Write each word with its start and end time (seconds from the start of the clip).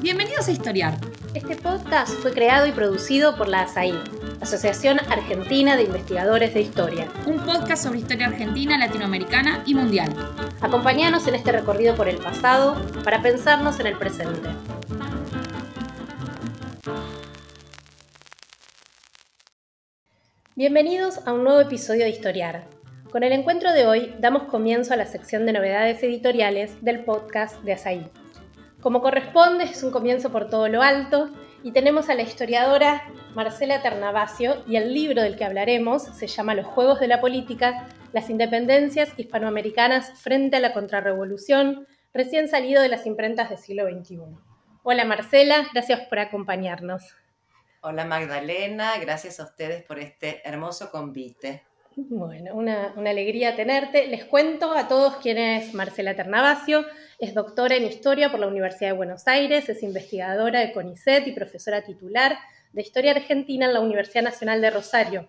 Bienvenidos 0.00 0.46
a 0.46 0.52
Historiar. 0.52 0.94
Este 1.34 1.56
podcast 1.56 2.12
fue 2.20 2.32
creado 2.32 2.66
y 2.66 2.72
producido 2.72 3.36
por 3.36 3.48
la 3.48 3.62
ASAI, 3.62 3.92
Asociación 4.40 5.00
Argentina 5.10 5.76
de 5.76 5.84
Investigadores 5.84 6.54
de 6.54 6.60
Historia. 6.60 7.08
Un 7.26 7.40
podcast 7.40 7.84
sobre 7.84 7.98
historia 7.98 8.28
argentina, 8.28 8.78
latinoamericana 8.78 9.62
y 9.66 9.74
mundial. 9.74 10.14
Acompáñanos 10.60 11.26
en 11.26 11.34
este 11.34 11.52
recorrido 11.52 11.96
por 11.96 12.08
el 12.08 12.18
pasado 12.18 12.80
para 13.02 13.22
pensarnos 13.22 13.80
en 13.80 13.86
el 13.86 13.98
presente. 13.98 14.50
Bienvenidos 20.54 21.26
a 21.26 21.32
un 21.32 21.44
nuevo 21.44 21.60
episodio 21.60 22.04
de 22.04 22.10
Historiar. 22.10 22.66
Con 23.10 23.24
el 23.24 23.32
encuentro 23.32 23.72
de 23.72 23.86
hoy 23.86 24.14
damos 24.20 24.44
comienzo 24.44 24.94
a 24.94 24.96
la 24.96 25.06
sección 25.06 25.44
de 25.44 25.52
novedades 25.52 26.02
editoriales 26.02 26.82
del 26.84 27.04
podcast 27.04 27.62
de 27.62 27.72
Asaí. 27.72 28.10
Como 28.82 29.00
corresponde, 29.00 29.62
es 29.62 29.84
un 29.84 29.92
comienzo 29.92 30.32
por 30.32 30.50
todo 30.50 30.66
lo 30.66 30.82
alto 30.82 31.30
y 31.62 31.70
tenemos 31.70 32.08
a 32.08 32.16
la 32.16 32.22
historiadora 32.22 33.08
Marcela 33.32 33.80
Ternavasio 33.80 34.64
y 34.66 34.74
el 34.74 34.92
libro 34.92 35.22
del 35.22 35.36
que 35.36 35.44
hablaremos 35.44 36.02
se 36.02 36.26
llama 36.26 36.56
Los 36.56 36.66
Juegos 36.66 36.98
de 36.98 37.06
la 37.06 37.20
Política, 37.20 37.86
las 38.12 38.28
independencias 38.28 39.12
hispanoamericanas 39.16 40.20
frente 40.20 40.56
a 40.56 40.60
la 40.60 40.72
contrarrevolución, 40.72 41.86
recién 42.12 42.48
salido 42.48 42.82
de 42.82 42.88
las 42.88 43.06
imprentas 43.06 43.50
del 43.50 43.58
siglo 43.58 43.84
XXI. 43.88 44.18
Hola 44.82 45.04
Marcela, 45.04 45.64
gracias 45.72 46.00
por 46.08 46.18
acompañarnos. 46.18 47.04
Hola 47.82 48.04
Magdalena, 48.04 48.98
gracias 49.00 49.38
a 49.38 49.44
ustedes 49.44 49.84
por 49.84 50.00
este 50.00 50.42
hermoso 50.44 50.90
convite. 50.90 51.62
Bueno, 51.96 52.54
una, 52.54 52.94
alegría 52.96 53.54
tenerte. 53.54 54.06
Les 54.06 54.24
cuento 54.24 54.72
a 54.72 54.88
todos 54.88 55.16
quién 55.16 55.36
es 55.36 55.74
Marcela 55.74 56.14
Ternavasio. 56.14 56.86
Es 57.18 57.34
doctora 57.34 57.76
en 57.76 57.84
Historia 57.84 58.30
por 58.30 58.40
la 58.40 58.46
Universidad 58.46 58.90
de 58.90 58.96
Buenos 58.96 59.28
Aires, 59.28 59.68
es 59.68 59.82
investigadora 59.82 60.60
de 60.60 60.72
CONICET 60.72 61.26
y 61.26 61.32
profesora 61.32 61.82
titular 61.82 62.38
de 62.72 62.80
Historia 62.80 63.10
Argentina 63.12 63.66
en 63.66 63.74
la 63.74 63.80
Universidad 63.80 64.22
Nacional 64.22 64.62
de 64.62 64.70
Rosario. 64.70 65.28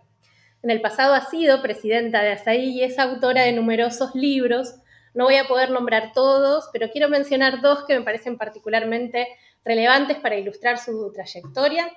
En 0.61 0.69
el 0.69 0.79
pasado 0.79 1.13
ha 1.13 1.29
sido 1.29 1.61
presidenta 1.61 2.21
de 2.21 2.31
ASAI 2.31 2.69
y 2.69 2.83
es 2.83 2.97
autora 2.97 3.41
de 3.41 3.51
numerosos 3.51 4.15
libros. 4.15 4.75
No 5.13 5.25
voy 5.25 5.35
a 5.35 5.47
poder 5.47 5.69
nombrar 5.69 6.13
todos, 6.13 6.69
pero 6.71 6.89
quiero 6.89 7.09
mencionar 7.09 7.61
dos 7.61 7.83
que 7.85 7.99
me 7.99 8.05
parecen 8.05 8.37
particularmente 8.37 9.27
relevantes 9.65 10.17
para 10.17 10.37
ilustrar 10.37 10.77
su 10.77 11.11
trayectoria. 11.11 11.91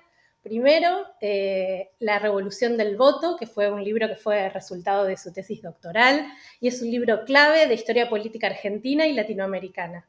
Primero, 0.47 1.09
eh, 1.21 1.91
La 1.99 2.21
Revolución 2.21 2.77
del 2.77 2.97
Voto, 2.97 3.37
que 3.37 3.49
fue 3.49 3.69
un 3.69 3.83
libro 3.83 4.07
que 4.07 4.15
fue 4.15 4.49
resultado 4.49 5.03
de 5.03 5.17
su 5.17 5.33
tesis 5.33 5.61
doctoral 5.61 6.25
y 6.61 6.69
es 6.69 6.81
un 6.83 6.89
libro 6.89 7.25
clave 7.25 7.67
de 7.67 7.75
historia 7.75 8.09
política 8.09 8.47
argentina 8.47 9.09
y 9.09 9.13
latinoamericana, 9.13 10.07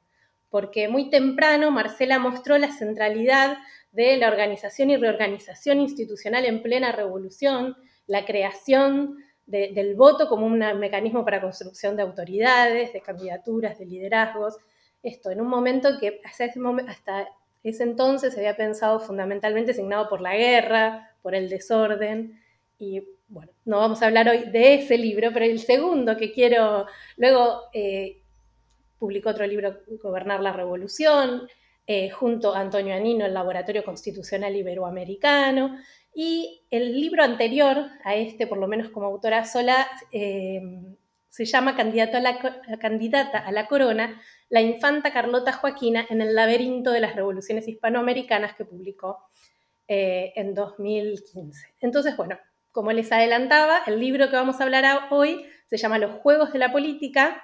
porque 0.51 0.89
muy 0.89 1.09
temprano 1.09 1.71
Marcela 1.71 2.19
mostró 2.19 2.59
la 2.59 2.71
centralidad 2.71 3.57
de 3.91 4.15
la 4.17 4.27
organización 4.27 4.91
y 4.91 4.97
reorganización 4.97 5.79
institucional 5.79 6.45
en 6.45 6.61
plena 6.61 6.91
revolución, 6.91 7.75
la 8.05 8.23
creación 8.23 9.17
del 9.47 9.95
voto 9.95 10.29
como 10.29 10.45
un 10.45 10.59
mecanismo 10.77 11.25
para 11.25 11.41
construcción 11.41 11.95
de 11.95 12.03
autoridades, 12.03 12.93
de 12.93 13.01
candidaturas, 13.01 13.79
de 13.79 13.87
liderazgos. 13.87 14.57
Esto 15.01 15.31
en 15.31 15.41
un 15.41 15.47
momento 15.47 15.97
que 15.99 16.21
hasta 16.23 16.45
ese, 16.45 16.59
hasta 16.87 17.27
ese 17.69 17.83
entonces 17.83 18.33
se 18.33 18.39
había 18.39 18.55
pensado 18.55 18.99
fundamentalmente 18.99 19.73
signado 19.73 20.09
por 20.09 20.21
la 20.21 20.35
guerra, 20.35 21.15
por 21.21 21.35
el 21.35 21.49
desorden, 21.49 22.39
y 22.79 23.03
bueno, 23.27 23.51
no 23.65 23.77
vamos 23.77 24.01
a 24.01 24.05
hablar 24.05 24.29
hoy 24.29 24.49
de 24.51 24.75
ese 24.75 24.97
libro, 24.97 25.31
pero 25.33 25.45
el 25.45 25.59
segundo 25.59 26.15
que 26.17 26.31
quiero, 26.31 26.85
luego 27.17 27.63
eh, 27.73 28.21
publicó 28.99 29.29
otro 29.29 29.45
libro, 29.45 29.79
Gobernar 30.01 30.41
la 30.41 30.53
Revolución, 30.53 31.47
eh, 31.85 32.09
junto 32.09 32.53
a 32.53 32.59
Antonio 32.59 32.93
Anino, 32.93 33.25
el 33.25 33.33
Laboratorio 33.33 33.83
Constitucional 33.83 34.55
Iberoamericano, 34.55 35.77
y 36.13 36.63
el 36.71 36.99
libro 36.99 37.23
anterior 37.23 37.89
a 38.03 38.15
este, 38.15 38.47
por 38.47 38.57
lo 38.57 38.67
menos 38.67 38.89
como 38.89 39.07
autora 39.07 39.45
sola, 39.45 39.87
eh, 40.11 40.61
se 41.29 41.45
llama 41.45 41.75
Candidata 41.75 42.17
a 43.39 43.51
la 43.51 43.67
Corona, 43.67 44.21
la 44.49 44.61
infanta 44.61 45.11
Carlota 45.11 45.53
Joaquina 45.53 46.05
en 46.09 46.21
el 46.21 46.35
laberinto 46.35 46.91
de 46.91 47.01
las 47.01 47.15
revoluciones 47.15 47.67
hispanoamericanas 47.67 48.55
que 48.55 48.65
publicó 48.65 49.29
eh, 49.87 50.33
en 50.35 50.53
2015. 50.53 51.75
Entonces, 51.81 52.17
bueno, 52.17 52.37
como 52.71 52.91
les 52.91 53.11
adelantaba, 53.11 53.81
el 53.87 53.99
libro 53.99 54.29
que 54.29 54.35
vamos 54.35 54.59
a 54.59 54.63
hablar 54.63 55.07
hoy 55.11 55.45
se 55.67 55.77
llama 55.77 55.97
Los 55.97 56.19
Juegos 56.21 56.53
de 56.53 56.59
la 56.59 56.71
Política. 56.71 57.43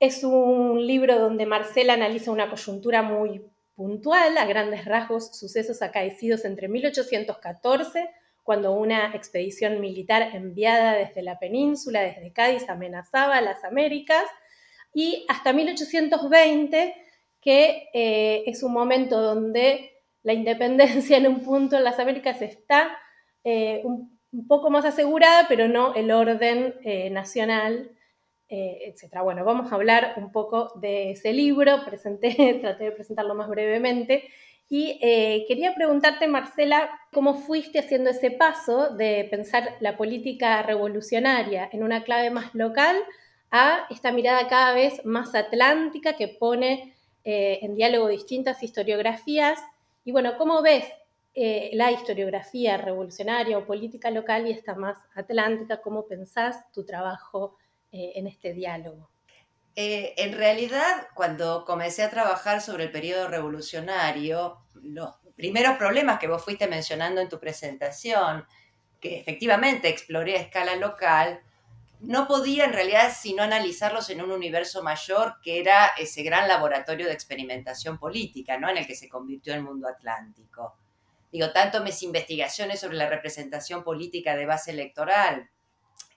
Es 0.00 0.24
un 0.24 0.86
libro 0.86 1.18
donde 1.18 1.46
Marcela 1.46 1.94
analiza 1.94 2.30
una 2.30 2.48
coyuntura 2.48 3.02
muy 3.02 3.42
puntual, 3.74 4.38
a 4.38 4.44
grandes 4.46 4.84
rasgos, 4.84 5.38
sucesos 5.38 5.82
acaecidos 5.82 6.44
entre 6.44 6.68
1814, 6.68 8.10
cuando 8.48 8.72
una 8.72 9.14
expedición 9.14 9.78
militar 9.78 10.34
enviada 10.34 10.94
desde 10.94 11.20
la 11.20 11.38
península, 11.38 12.00
desde 12.00 12.32
Cádiz, 12.32 12.66
amenazaba 12.70 13.42
las 13.42 13.62
Américas, 13.62 14.24
y 14.94 15.26
hasta 15.28 15.52
1820, 15.52 16.94
que 17.42 17.90
eh, 17.92 18.44
es 18.46 18.62
un 18.62 18.72
momento 18.72 19.20
donde 19.20 19.92
la 20.22 20.32
independencia 20.32 21.18
en 21.18 21.26
un 21.26 21.40
punto 21.40 21.76
en 21.76 21.84
las 21.84 21.98
Américas 21.98 22.40
está 22.40 22.96
eh, 23.44 23.82
un, 23.84 24.18
poco 24.48 24.70
más 24.70 24.86
asegurada, 24.86 25.44
pero 25.46 25.68
no 25.68 25.94
el 25.94 26.10
orden 26.10 26.74
eh, 26.84 27.10
nacional, 27.10 27.90
etc. 28.48 29.20
Bueno, 29.22 29.44
vamos 29.44 29.70
a 29.70 29.74
hablar 29.74 30.14
un 30.16 30.32
poco 30.32 30.72
de 30.80 31.10
ese 31.10 31.34
libro, 31.34 31.84
presenté, 31.84 32.54
traté 32.62 32.84
de 32.84 32.92
presentarlo 32.92 33.34
más 33.34 33.50
brevemente, 33.50 34.30
y 34.68 34.98
quería 35.48 35.74
preguntarte, 35.74 36.26
Marcela, 36.26 36.90
¿cómo 37.12 37.34
fuiste 37.34 37.78
haciendo 37.78 38.10
ese 38.10 38.30
paso 38.30 38.90
de 38.94 39.26
pensar 39.30 39.76
la 39.80 39.96
política 39.96 40.62
revolucionaria 40.62 41.68
en 41.72 41.82
una 41.82 42.04
clave 42.04 42.30
más 42.30 42.54
local 42.54 42.96
a 43.50 43.86
esta 43.90 44.12
mirada 44.12 44.48
cada 44.48 44.74
vez 44.74 45.04
más 45.04 45.34
atlántica 45.34 46.16
que 46.16 46.28
pone 46.28 46.94
eh, 47.24 47.58
en 47.62 47.74
diálogo 47.74 48.08
distintas 48.08 48.62
historiografías. 48.62 49.58
Y 50.04 50.12
bueno, 50.12 50.38
¿cómo 50.38 50.62
ves 50.62 50.86
eh, 51.34 51.70
la 51.74 51.92
historiografía 51.92 52.76
revolucionaria 52.76 53.58
o 53.58 53.66
política 53.66 54.10
local 54.10 54.46
y 54.46 54.52
esta 54.52 54.74
más 54.74 54.98
atlántica? 55.14 55.82
¿Cómo 55.82 56.06
pensás 56.06 56.70
tu 56.72 56.84
trabajo 56.84 57.56
eh, 57.92 58.12
en 58.14 58.26
este 58.26 58.52
diálogo? 58.52 59.10
En 59.80 60.32
realidad, 60.32 61.06
cuando 61.14 61.64
comencé 61.64 62.02
a 62.02 62.10
trabajar 62.10 62.60
sobre 62.60 62.84
el 62.84 62.90
periodo 62.90 63.28
revolucionario, 63.28 64.58
los 64.74 65.14
primeros 65.36 65.76
problemas 65.76 66.18
que 66.18 66.26
vos 66.26 66.44
fuiste 66.44 66.66
mencionando 66.66 67.20
en 67.20 67.28
tu 67.28 67.38
presentación, 67.38 68.44
que 69.00 69.20
efectivamente 69.20 69.88
exploré 69.88 70.36
a 70.36 70.40
escala 70.40 70.74
local, 70.74 71.40
no 72.00 72.26
podía 72.26 72.64
en 72.64 72.72
realidad 72.72 73.12
sino 73.16 73.44
analizarlos 73.44 74.10
en 74.10 74.20
un 74.20 74.32
universo 74.32 74.82
mayor 74.82 75.36
que 75.44 75.60
era 75.60 75.92
ese 75.96 76.24
gran 76.24 76.48
laboratorio 76.48 77.06
de 77.06 77.12
experimentación 77.12 77.98
política, 77.98 78.58
¿no? 78.58 78.68
En 78.68 78.78
el 78.78 78.86
que 78.86 78.96
se 78.96 79.08
convirtió 79.08 79.54
el 79.54 79.62
mundo 79.62 79.86
atlántico. 79.86 80.76
Digo, 81.30 81.52
tanto 81.52 81.84
mis 81.84 82.02
investigaciones 82.02 82.80
sobre 82.80 82.96
la 82.96 83.08
representación 83.08 83.84
política 83.84 84.34
de 84.34 84.46
base 84.46 84.72
electoral 84.72 85.48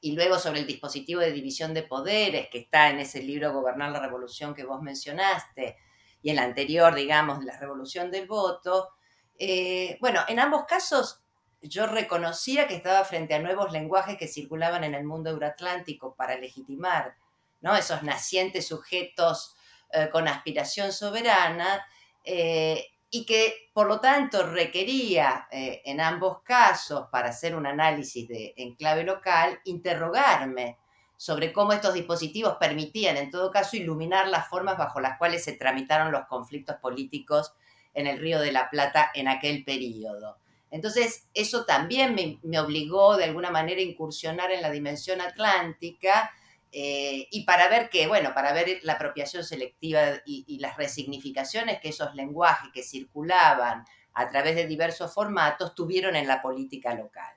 y 0.02 0.14
luego 0.14 0.40
sobre 0.40 0.60
el 0.60 0.68
dispositivo 0.68 1.22
de 1.22 1.32
división 1.32 1.74
de 1.74 1.84
poderes 1.84 2.50
que 2.50 2.58
está 2.60 2.90
en 2.90 3.00
ese 3.00 3.22
libro 3.22 3.54
Gobernar 3.54 3.92
la 3.92 4.00
Revolución 4.00 4.56
que 4.56 4.66
vos 4.66 4.82
mencionaste 4.82 5.78
y 6.24 6.32
el 6.32 6.40
anterior, 6.40 6.94
digamos, 6.94 7.44
la 7.44 7.58
Revolución 7.60 8.12
del 8.12 8.28
Voto. 8.28 8.90
Eh, 9.38 9.98
bueno, 10.02 10.22
en 10.28 10.40
ambos 10.40 10.66
casos 10.66 11.22
yo 11.62 11.86
reconocía 11.86 12.68
que 12.68 12.76
estaba 12.76 13.04
frente 13.06 13.36
a 13.36 13.40
nuevos 13.40 13.72
lenguajes 13.72 14.18
que 14.18 14.28
circulaban 14.28 14.84
en 14.84 14.96
el 14.96 15.04
mundo 15.04 15.30
euroatlántico 15.30 16.16
para 16.16 16.36
legitimar 16.36 17.16
¿no? 17.62 17.76
esos 17.76 18.02
nacientes 18.02 18.68
sujetos 18.68 19.56
eh, 19.94 20.10
con 20.12 20.28
aspiración 20.28 20.92
soberana 20.92 21.86
eh, 22.24 22.91
y 23.12 23.26
que 23.26 23.70
por 23.74 23.88
lo 23.88 24.00
tanto 24.00 24.48
requería 24.48 25.48
eh, 25.52 25.82
en 25.86 26.00
ambos 26.00 26.42
casos, 26.42 27.08
para 27.12 27.30
hacer 27.30 27.56
un 27.56 27.68
análisis 27.68 28.28
de, 28.28 28.54
en 28.56 28.76
clave 28.76 29.04
local, 29.04 29.60
interrogarme 29.66 30.78
sobre 31.18 31.54
cómo 31.54 31.74
estos 31.74 31.94
dispositivos 31.94 32.56
permitían 32.60 33.18
en 33.18 33.30
todo 33.30 33.52
caso 33.52 33.78
iluminar 33.78 34.28
las 34.28 34.48
formas 34.48 34.78
bajo 34.78 35.00
las 35.00 35.18
cuales 35.18 35.44
se 35.44 35.54
tramitaron 35.54 36.12
los 36.12 36.26
conflictos 36.26 36.78
políticos 36.78 37.54
en 37.94 38.08
el 38.08 38.18
Río 38.18 38.40
de 38.40 38.54
la 38.54 38.70
Plata 38.70 39.12
en 39.14 39.28
aquel 39.28 39.64
periodo. 39.64 40.38
Entonces, 40.72 41.28
eso 41.34 41.66
también 41.66 42.16
me, 42.44 42.60
obligó 42.60 43.18
de 43.18 43.26
alguna 43.26 43.52
manera 43.52 43.82
a 43.82 43.84
incursionar 43.84 44.52
en 44.52 44.62
la 44.62 44.72
dimensión 44.72 45.20
atlántica 45.20 46.32
eh, 46.74 47.28
y 47.32 47.44
para 47.44 47.68
ver 47.68 47.90
que, 47.90 48.08
bueno, 48.08 48.34
para 48.34 48.54
ver 48.54 48.80
la 48.84 48.94
apropiación 48.94 49.44
selectiva 49.44 50.22
y, 50.26 50.58
las 50.60 50.78
resignificaciones 50.78 51.82
que 51.82 51.90
esos 51.90 52.16
lenguajes 52.16 52.70
que 52.74 52.84
circulaban 52.84 53.84
a 54.14 54.30
través 54.30 54.56
de 54.56 54.68
diversos 54.68 55.14
formatos 55.14 55.76
tuvieron 55.76 56.16
en 56.16 56.28
la 56.28 56.42
política 56.42 56.94
local. 56.94 57.36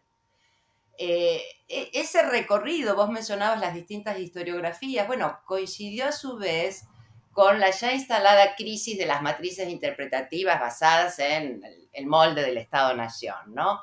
Eh, 0.98 1.42
e, 1.68 1.90
ese 1.94 2.22
recorrido, 2.22 2.94
vos 2.94 3.10
mencionabas 3.10 3.58
las 3.58 3.74
distintas 3.74 4.18
historiografías, 4.20 5.06
bueno, 5.08 5.40
coincidió 5.46 6.06
a 6.06 6.12
su 6.12 6.36
vez 6.36 6.84
con 7.32 7.58
la 7.58 7.70
ya 7.70 7.92
instalada 7.92 8.54
crisis 8.54 8.96
de 8.96 9.06
las 9.06 9.20
matrices 9.20 9.68
interpretativas 9.68 10.60
basadas 10.60 11.18
en 11.18 11.60
el 11.92 12.06
molde 12.06 12.42
del 12.42 12.58
Estado-Nación, 12.58 13.54
¿no? 13.54 13.82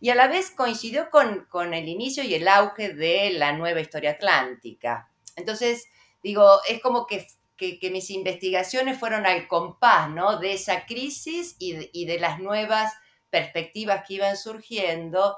Y 0.00 0.10
a 0.10 0.14
la 0.14 0.28
vez 0.28 0.50
coincidió 0.50 1.10
con, 1.10 1.46
con 1.50 1.74
el 1.74 1.88
inicio 1.88 2.24
y 2.24 2.34
el 2.34 2.48
auge 2.48 2.94
de 2.94 3.30
la 3.30 3.52
nueva 3.52 3.80
historia 3.80 4.12
atlántica. 4.12 5.10
Entonces, 5.36 5.86
digo, 6.22 6.60
es 6.68 6.80
como 6.80 7.06
que 7.06 7.26
que, 7.80 7.90
mis 7.90 8.10
investigaciones 8.10 8.98
fueron 8.98 9.26
al 9.26 9.46
compás 9.46 10.08
¿no? 10.08 10.38
de 10.38 10.54
esa 10.54 10.86
crisis 10.86 11.56
y 11.58 12.04
de, 12.06 12.18
las 12.18 12.38
nuevas 12.40 12.92
perspectivas 13.28 14.04
que 14.06 14.14
iban 14.14 14.36
surgiendo. 14.36 15.36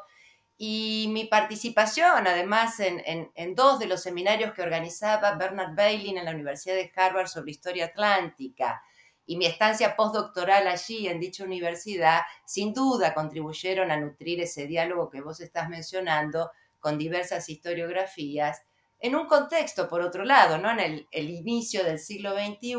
Y 0.56 1.08
mi 1.10 1.24
participación, 1.24 2.26
además, 2.28 2.78
en, 2.78 3.02
en, 3.34 3.54
dos 3.56 3.80
de 3.80 3.86
los 3.86 4.02
seminarios 4.02 4.54
que 4.54 4.62
organizaba 4.62 5.34
Bernard 5.34 5.74
Bailey 5.74 6.16
en 6.16 6.24
la 6.24 6.30
Universidad 6.30 6.76
de 6.76 6.92
Harvard 6.94 7.26
sobre 7.26 7.50
historia 7.50 7.86
atlántica 7.86 8.80
y 9.26 9.36
mi 9.36 9.46
estancia 9.46 9.96
postdoctoral 9.96 10.66
allí 10.66 11.06
en 11.08 11.20
dicha 11.20 11.44
universidad, 11.44 12.22
sin 12.44 12.74
duda 12.74 13.14
contribuyeron 13.14 13.90
a 13.90 13.96
nutrir 13.96 14.40
ese 14.40 14.66
diálogo 14.66 15.10
que 15.10 15.20
vos 15.20 15.40
estás 15.40 15.68
mencionando 15.68 16.50
con 16.80 16.98
diversas 16.98 17.48
historiografías 17.48 18.62
en 19.02 19.16
un 19.16 19.26
contexto, 19.26 19.88
por 19.88 20.00
otro 20.00 20.24
lado, 20.24 20.58
¿no? 20.58 20.70
en 20.70 21.06
el, 21.10 21.30
inicio 21.30 21.84
del 21.84 21.98
siglo 21.98 22.34
XXI, 22.34 22.76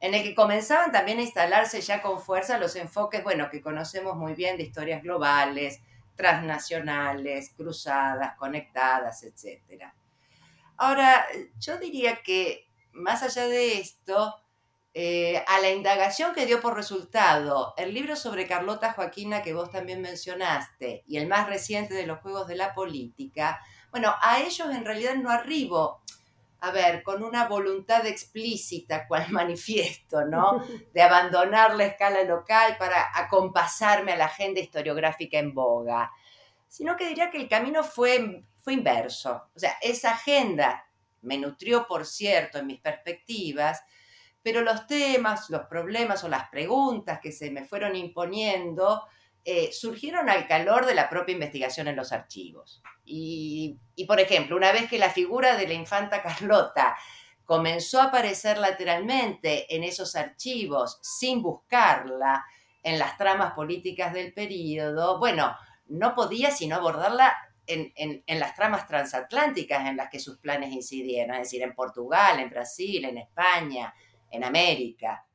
en 0.00 0.14
el 0.14 0.22
que 0.22 0.34
comenzaban 0.34 0.92
también 0.92 1.18
a 1.18 1.22
instalarse 1.22 1.80
ya 1.80 2.02
con 2.02 2.20
fuerza 2.20 2.58
los 2.58 2.76
enfoques, 2.76 3.24
bueno, 3.24 3.48
que 3.50 3.62
conocemos 3.62 4.16
muy 4.16 4.34
bien 4.34 4.58
de 4.58 4.64
historias 4.64 5.02
globales, 5.02 5.80
transnacionales, 6.14 7.50
cruzadas, 7.56 8.36
conectadas, 8.36 9.22
etc. 9.22 9.84
Ahora, 10.76 11.26
yo 11.58 11.78
diría 11.78 12.22
que 12.22 12.68
más 12.92 13.22
allá 13.22 13.46
de 13.46 13.78
esto, 13.78 14.43
eh, 14.96 15.42
a 15.48 15.58
la 15.58 15.72
indagación 15.72 16.32
que 16.34 16.46
dio 16.46 16.60
por 16.60 16.76
resultado 16.76 17.74
el 17.76 17.92
libro 17.92 18.14
sobre 18.14 18.46
Carlota 18.46 18.92
Joaquina 18.92 19.42
que 19.42 19.52
vos 19.52 19.72
también 19.72 20.00
mencionaste 20.00 21.02
y 21.08 21.16
el 21.16 21.26
más 21.26 21.48
reciente 21.48 21.94
de 21.94 22.06
los 22.06 22.20
Juegos 22.20 22.46
de 22.46 22.54
la 22.54 22.74
Política, 22.74 23.60
bueno, 23.90 24.14
a 24.22 24.40
ellos 24.40 24.70
en 24.70 24.84
realidad 24.84 25.16
no 25.16 25.30
arribo, 25.30 26.00
a 26.60 26.70
ver, 26.70 27.02
con 27.02 27.24
una 27.24 27.48
voluntad 27.48 28.06
explícita, 28.06 29.08
cual 29.08 29.30
manifiesto, 29.30 30.24
¿no? 30.26 30.64
De 30.94 31.02
abandonar 31.02 31.74
la 31.74 31.86
escala 31.86 32.22
local 32.22 32.76
para 32.78 33.10
acompasarme 33.18 34.12
a 34.12 34.16
la 34.16 34.26
agenda 34.26 34.60
historiográfica 34.60 35.40
en 35.40 35.54
boga, 35.54 36.12
sino 36.68 36.96
que 36.96 37.08
diría 37.08 37.32
que 37.32 37.38
el 37.38 37.48
camino 37.48 37.82
fue, 37.82 38.44
fue 38.60 38.74
inverso. 38.74 39.48
O 39.56 39.58
sea, 39.58 39.76
esa 39.82 40.12
agenda 40.12 40.86
me 41.22 41.36
nutrió, 41.36 41.88
por 41.88 42.06
cierto, 42.06 42.58
en 42.58 42.68
mis 42.68 42.80
perspectivas, 42.80 43.82
pero 44.44 44.60
los 44.60 44.86
temas, 44.86 45.48
los 45.48 45.62
problemas 45.62 46.22
o 46.22 46.28
las 46.28 46.50
preguntas 46.50 47.18
que 47.20 47.32
se 47.32 47.50
me 47.50 47.64
fueron 47.64 47.96
imponiendo 47.96 49.02
eh, 49.42 49.72
surgieron 49.72 50.28
al 50.28 50.46
calor 50.46 50.84
de 50.84 50.94
la 50.94 51.08
propia 51.08 51.32
investigación 51.32 51.88
en 51.88 51.96
los 51.96 52.12
archivos. 52.12 52.82
Y, 53.06 53.78
por 54.06 54.20
ejemplo, 54.20 54.54
una 54.54 54.70
vez 54.70 54.88
que 54.88 54.98
la 54.98 55.08
figura 55.08 55.56
de 55.56 55.66
la 55.66 55.72
infanta 55.72 56.22
Carlota 56.22 56.94
comenzó 57.46 58.02
a 58.02 58.04
aparecer 58.04 58.58
lateralmente 58.58 59.74
en 59.74 59.82
esos 59.82 60.14
archivos 60.14 60.98
sin 61.00 61.42
buscarla 61.42 62.44
en 62.82 62.98
las 62.98 63.16
tramas 63.16 63.54
políticas 63.54 64.12
del 64.12 64.34
periodo, 64.34 65.18
bueno, 65.18 65.56
no 65.86 66.14
podía 66.14 66.50
sino 66.50 66.76
abordarla 66.76 67.34
en, 67.66 67.94
en, 67.96 68.40
las 68.40 68.54
tramas 68.54 68.86
transatlánticas 68.86 69.86
en 69.86 69.96
las 69.96 70.10
que 70.10 70.20
sus 70.20 70.36
planes 70.36 70.70
incidieron, 70.70 71.36
es 71.36 71.44
decir, 71.44 71.62
en 71.62 71.74
Portugal, 71.74 72.40
en 72.40 72.50
Brasil, 72.50 73.06
en 73.06 73.16
España, 73.16 73.94
en 74.30 74.44
América. 74.44 75.26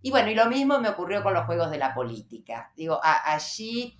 Y 0.00 0.10
bueno, 0.10 0.30
y 0.30 0.34
lo 0.34 0.46
mismo 0.46 0.78
me 0.78 0.88
ocurrió 0.88 1.22
con 1.22 1.34
los 1.34 1.46
juegos 1.46 1.70
de 1.70 1.78
la 1.78 1.94
política. 1.94 2.72
Digo, 2.76 3.00
allí, 3.02 3.98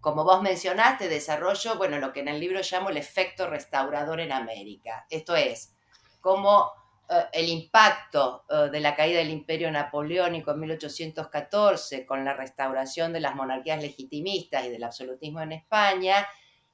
como 0.00 0.24
vos 0.24 0.40
mencionaste, 0.42 1.08
desarrollo, 1.08 1.76
bueno, 1.76 1.98
lo 1.98 2.12
que 2.12 2.20
en 2.20 2.28
el 2.28 2.40
libro 2.40 2.60
llamo 2.62 2.90
el 2.90 2.96
efecto 2.96 3.48
restaurador 3.48 4.20
en 4.20 4.32
América. 4.32 5.06
Esto 5.10 5.34
es, 5.34 5.74
cómo 6.20 6.72
eh, 7.08 7.24
el 7.32 7.48
impacto 7.48 8.44
eh, 8.48 8.68
de 8.70 8.80
la 8.80 8.94
caída 8.94 9.18
del 9.18 9.30
imperio 9.30 9.70
napoleónico 9.70 10.52
en 10.52 10.60
1814 10.60 12.06
con 12.06 12.24
la 12.24 12.34
restauración 12.34 13.12
de 13.12 13.20
las 13.20 13.34
monarquías 13.34 13.82
legitimistas 13.82 14.64
y 14.64 14.70
del 14.70 14.84
absolutismo 14.84 15.40
en 15.40 15.52
España 15.52 16.26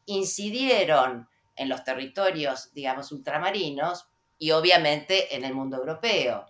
incidieron 0.04 1.28
en 1.56 1.68
los 1.68 1.82
territorios, 1.84 2.72
digamos, 2.74 3.10
ultramarinos 3.12 4.06
y 4.38 4.50
obviamente 4.50 5.34
en 5.34 5.44
el 5.44 5.54
mundo 5.54 5.78
europeo. 5.78 6.46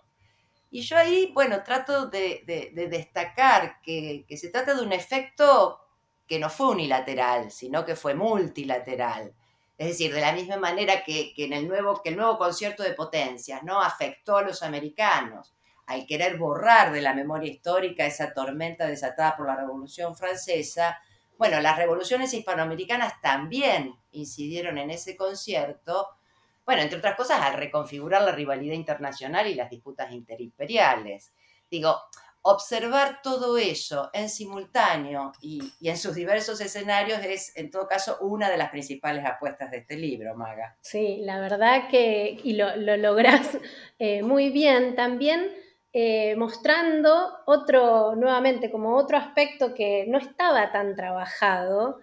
Y 0.77 0.81
yo 0.81 0.95
ahí, 0.95 1.31
bueno, 1.33 1.63
trato 1.63 2.05
de, 2.05 2.43
destacar 2.87 3.81
que, 3.81 4.27
se 4.37 4.49
trata 4.49 4.75
de 4.75 4.83
un 4.83 4.93
efecto 4.93 5.79
que 6.27 6.37
no 6.37 6.51
fue 6.51 6.67
unilateral, 6.67 7.49
sino 7.49 7.83
que 7.83 7.95
fue 7.95 8.13
multilateral. 8.13 9.33
Es 9.75 9.87
decir, 9.87 10.13
de 10.13 10.21
la 10.21 10.33
misma 10.33 10.57
manera 10.57 11.03
que, 11.03 11.33
en 11.35 11.53
el 11.53 11.67
nuevo, 11.67 11.99
que 12.03 12.09
el 12.09 12.15
nuevo 12.15 12.37
concierto 12.37 12.83
de 12.83 12.93
potencias 12.93 13.63
¿no? 13.63 13.81
afectó 13.81 14.37
a 14.37 14.43
los 14.43 14.61
americanos 14.61 15.55
al 15.87 16.05
querer 16.05 16.37
borrar 16.37 16.93
de 16.93 17.01
la 17.01 17.15
memoria 17.15 17.49
histórica 17.49 18.05
esa 18.05 18.31
tormenta 18.35 18.85
desatada 18.85 19.35
por 19.35 19.47
la 19.47 19.55
Revolución 19.55 20.15
Francesa, 20.15 20.99
bueno, 21.39 21.59
las 21.59 21.75
revoluciones 21.75 22.31
hispanoamericanas 22.35 23.19
también 23.19 23.95
incidieron 24.11 24.77
en 24.77 24.91
ese 24.91 25.17
concierto 25.17 26.07
bueno, 26.67 26.81
entre 26.81 26.99
otras 26.99 27.15
cosas, 27.15 27.41
al 27.41 27.53
reconfigurar 27.53 28.21
la 28.23 28.33
rivalidad 28.33 28.75
internacional 28.75 29.47
y 29.47 29.55
las 29.55 29.69
disputas 29.69 30.11
interimperiales. 30.11 31.31
Digo, 31.71 31.95
observar 32.41 33.21
todo 33.23 33.57
eso 33.57 34.09
en 34.11 34.29
simultáneo 34.29 35.31
y, 35.41 35.61
en 35.81 35.97
sus 35.97 36.13
diversos 36.13 36.59
escenarios 36.59 37.23
es, 37.23 37.55
en 37.55 37.71
todo 37.71 37.87
caso, 37.87 38.17
una 38.19 38.49
de 38.49 38.57
las 38.57 38.69
principales 38.69 39.25
apuestas 39.25 39.71
de 39.71 39.77
este 39.77 39.95
libro, 39.95 40.35
Maga. 40.35 40.75
Sí, 40.81 41.21
la 41.21 41.39
verdad 41.39 41.87
que, 41.89 42.37
y 42.43 42.53
lo, 42.53 42.75
lo 42.75 42.97
lográs 42.97 43.57
eh, 43.99 44.21
muy 44.21 44.49
bien, 44.49 44.95
también 44.95 45.49
eh, 45.93 46.35
mostrando 46.35 47.31
otro, 47.45 48.13
nuevamente, 48.17 48.69
como 48.69 48.97
otro 48.97 49.17
aspecto 49.17 49.73
que 49.73 50.05
no 50.09 50.17
estaba 50.17 50.71
tan 50.73 50.97
trabajado, 50.97 52.01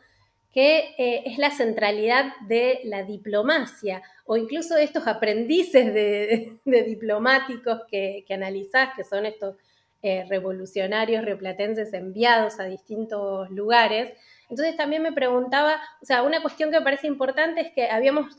que 0.54 0.94
eh, 0.98 1.24
es 1.26 1.36
la 1.36 1.50
centralidad 1.50 2.26
de 2.46 2.80
la 2.84 3.02
diplomacia 3.02 4.02
o 4.24 4.36
incluso 4.36 4.76
estos 4.76 5.08
aprendices 5.08 5.92
de, 5.92 6.58
diplomáticos 6.64 7.80
que, 7.90 8.24
analizás, 8.30 8.90
que 8.96 9.02
son 9.02 9.26
estos 9.26 9.56
eh, 10.00 10.24
revolucionarios 10.28 11.24
rioplatenses 11.24 11.92
enviados 11.92 12.60
a 12.60 12.64
distintos 12.64 13.50
lugares. 13.50 14.12
Entonces 14.48 14.76
también 14.76 15.02
me 15.02 15.12
preguntaba, 15.12 15.80
o 16.00 16.06
sea, 16.06 16.22
una 16.22 16.40
cuestión 16.40 16.70
que 16.70 16.78
me 16.78 16.84
parece 16.84 17.08
importante 17.08 17.60
es 17.60 17.72
que 17.72 17.90
habíamos, 17.90 18.36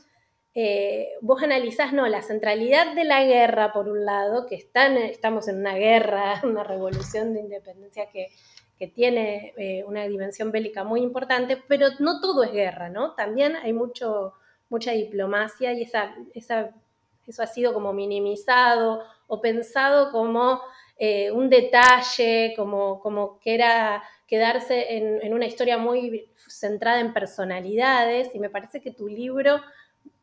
eh, 0.54 1.10
vos 1.20 1.42
analizás, 1.42 1.92
no, 1.92 2.06
la 2.06 2.22
centralidad 2.22 2.94
de 2.94 3.04
la 3.04 3.24
guerra, 3.24 3.74
por 3.74 3.88
un 3.88 4.06
lado, 4.06 4.46
que 4.46 4.54
están, 4.54 4.96
estamos 4.96 5.48
en 5.48 5.58
una 5.58 5.74
guerra, 5.74 6.40
una 6.44 6.64
revolución 6.64 7.34
de 7.34 7.40
independencia 7.40 8.08
que, 8.10 8.28
que 8.78 8.86
tiene 8.86 9.54
eh, 9.56 9.84
una 9.84 10.06
dimensión 10.06 10.52
bélica 10.52 10.84
muy 10.84 11.00
importante, 11.00 11.56
pero 11.68 11.88
no 11.98 12.20
todo 12.20 12.44
es 12.44 12.52
guerra, 12.52 12.88
¿no? 12.88 13.14
También 13.14 13.56
hay 13.56 13.72
mucho, 13.72 14.34
mucha 14.68 14.92
diplomacia 14.92 15.72
y 15.72 15.82
esa, 15.82 16.14
eso 16.34 17.42
ha 17.42 17.46
sido 17.46 17.72
como 17.72 17.92
minimizado 17.92 19.02
o 19.26 19.40
pensado 19.40 20.10
como 20.12 20.60
eh, 20.98 21.30
un 21.30 21.50
detalle, 21.50 22.54
como, 22.56 23.00
como 23.00 23.38
que 23.40 23.54
era 23.54 24.02
quedarse 24.26 24.96
en, 24.96 25.32
una 25.32 25.46
historia 25.46 25.78
muy 25.78 26.30
centrada 26.48 27.00
en 27.00 27.12
personalidades 27.12 28.34
y 28.34 28.38
me 28.38 28.50
parece 28.50 28.80
que 28.80 28.90
tu 28.90 29.08
libro 29.08 29.60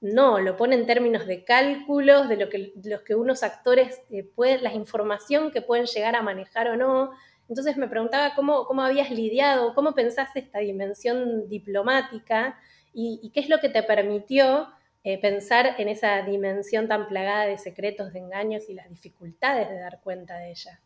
no, 0.01 0.39
lo 0.39 0.57
pone 0.57 0.75
en 0.75 0.86
términos 0.86 1.25
de 1.25 1.45
cálculos, 1.45 2.27
de 2.27 2.36
lo 2.36 2.50
que, 2.50 2.74
los 2.83 3.01
que 3.01 3.15
unos 3.15 3.43
actores 3.43 4.01
eh, 4.10 4.29
la 4.62 4.74
información 4.74 5.51
que 5.51 5.62
pueden 5.62 5.86
llegar 5.86 6.15
a 6.15 6.22
manejar 6.22 6.67
o 6.67 6.75
no, 6.75 7.12
entonces 7.50 7.78
me 7.78 7.88
preguntaba 7.88 8.36
cómo, 8.36 8.66
cómo 8.66 8.82
habías 8.82 9.12
lidiado, 9.12 9.74
cómo 9.74 9.94
pensaste 9.94 10.40
esta 10.40 10.60
dimensión 10.60 11.48
diplomática 11.50 12.60
y, 12.94 13.32
qué 13.34 13.40
es 13.40 13.50
lo 13.50 13.60
que 13.60 13.70
te 13.70 13.84
permitió 13.84 14.70
eh, 15.04 15.20
pensar 15.20 15.76
en 15.80 15.90
esa 15.90 16.22
dimensión 16.22 16.88
tan 16.88 17.08
plagada 17.08 17.46
de 17.46 17.58
secretos, 17.58 18.14
de 18.14 18.20
engaños 18.20 18.70
y 18.70 18.74
las 18.74 18.90
dificultades 18.90 19.70
de 19.70 19.80
dar 19.80 20.00
cuenta 20.02 20.38
de 20.38 20.52
ella. 20.52 20.80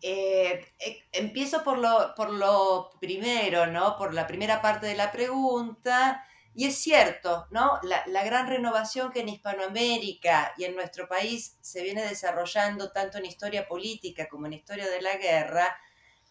Eh, 0.00 0.60
eh, 0.78 0.98
empiezo 1.12 1.64
por 1.64 1.78
lo, 1.78 2.14
por 2.16 2.30
lo 2.30 2.90
primero, 3.00 3.66
¿no? 3.66 3.96
Por 3.96 4.14
la 4.14 4.26
primera 4.26 4.60
parte 4.60 4.86
de 4.86 4.94
la 4.94 5.10
pregunta. 5.10 6.24
Y 6.54 6.66
es 6.66 6.76
cierto, 6.76 7.46
¿no? 7.50 7.80
La, 7.82 8.04
la, 8.06 8.22
gran 8.24 8.46
renovación 8.46 9.10
que 9.10 9.20
en 9.20 9.28
Hispanoamérica 9.28 10.54
y 10.56 10.64
en 10.64 10.76
nuestro 10.76 11.08
país 11.08 11.56
se 11.60 11.82
viene 11.82 12.02
desarrollando 12.06 12.92
tanto 12.92 13.18
en 13.18 13.26
historia 13.26 13.66
política 13.66 14.28
como 14.28 14.46
en 14.46 14.52
historia 14.52 14.88
de 14.88 15.02
la 15.02 15.16
guerra, 15.16 15.76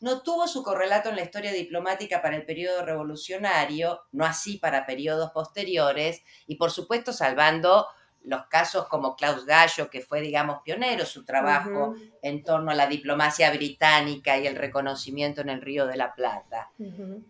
no 0.04 0.22
tuvo 0.22 0.50
su 0.50 0.64
correlato 0.64 1.08
en 1.08 1.16
la 1.16 1.24
historia 1.24 1.54
diplomática 1.54 2.22
para 2.22 2.36
el 2.36 2.46
periodo 2.46 2.84
revolucionario, 2.84 4.02
no 4.12 4.26
así 4.26 4.58
para 4.58 4.86
periodos 4.86 5.32
posteriores, 5.32 6.22
y 6.46 6.56
por 6.56 6.72
supuesto 6.72 7.14
salvando 7.14 7.88
los 8.24 8.46
casos 8.48 8.88
como 8.88 9.16
Klaus 9.16 9.46
Gallo, 9.46 9.90
que 9.90 10.02
fue, 10.02 10.22
digamos, 10.22 10.62
pionero, 10.64 11.06
su 11.06 11.26
trabajo 11.26 11.94
en 12.22 12.44
torno 12.44 12.72
a 12.72 12.76
la 12.76 12.88
diplomacia 12.88 13.52
británica 13.52 14.38
y 14.38 14.48
el 14.48 14.56
reconocimiento 14.56 15.42
en 15.42 15.50
el 15.50 15.62
Río 15.62 15.86
de 15.86 15.98
la 15.98 16.16
Plata. 16.16 16.72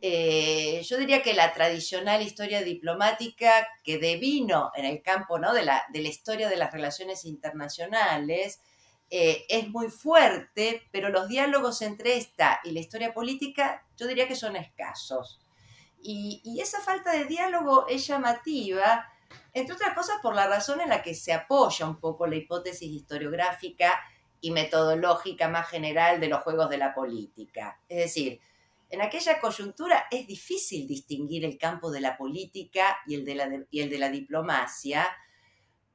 Eh, 0.01 0.81
yo 0.83 0.97
diría 0.97 1.23
que 1.23 1.33
la 1.33 1.51
tradicional 1.53 2.21
historia 2.21 2.61
diplomática 2.61 3.67
que 3.83 3.97
devino 3.97 4.71
en 4.75 4.85
el 4.85 5.01
campo 5.01 5.39
¿no? 5.39 5.53
de, 5.53 5.63
la, 5.63 5.83
de 5.91 6.01
la 6.01 6.09
historia 6.09 6.47
de 6.47 6.57
las 6.57 6.71
relaciones 6.71 7.25
internacionales 7.25 8.61
eh, 9.09 9.45
es 9.49 9.69
muy 9.69 9.89
fuerte, 9.89 10.83
pero 10.91 11.09
los 11.09 11.27
diálogos 11.27 11.81
entre 11.81 12.17
esta 12.17 12.59
y 12.63 12.71
la 12.71 12.79
historia 12.79 13.13
política 13.13 13.85
yo 13.97 14.05
diría 14.05 14.27
que 14.27 14.35
son 14.35 14.55
escasos. 14.55 15.39
Y, 16.03 16.41
y 16.43 16.59
esa 16.61 16.81
falta 16.81 17.13
de 17.13 17.25
diálogo 17.25 17.87
es 17.87 18.05
llamativa 18.05 19.07
entre 19.53 19.75
otras 19.75 19.93
cosas 19.93 20.17
por 20.21 20.35
la 20.35 20.47
razón 20.47 20.81
en 20.81 20.89
la 20.89 21.01
que 21.01 21.15
se 21.15 21.33
apoya 21.33 21.87
un 21.87 21.99
poco 21.99 22.27
la 22.27 22.35
hipótesis 22.35 22.89
historiográfica 22.89 23.99
y 24.41 24.51
metodológica 24.51 25.47
más 25.47 25.69
general 25.69 26.19
de 26.19 26.27
los 26.27 26.41
juegos 26.41 26.69
de 26.69 26.77
la 26.77 26.93
política. 26.93 27.79
Es 27.87 27.97
decir, 27.97 28.39
en 28.89 29.01
aquella 29.01 29.39
coyuntura 29.39 30.05
es 30.11 30.27
difícil 30.27 30.87
distinguir 30.87 31.45
el 31.45 31.57
campo 31.57 31.89
de 31.89 32.01
la 32.01 32.17
política 32.17 32.99
y 33.07 33.15
el 33.15 33.25
de 33.25 33.35
la, 33.35 33.49
y 33.71 33.81
el 33.81 33.89
de 33.89 33.97
la 33.97 34.09
diplomacia, 34.09 35.07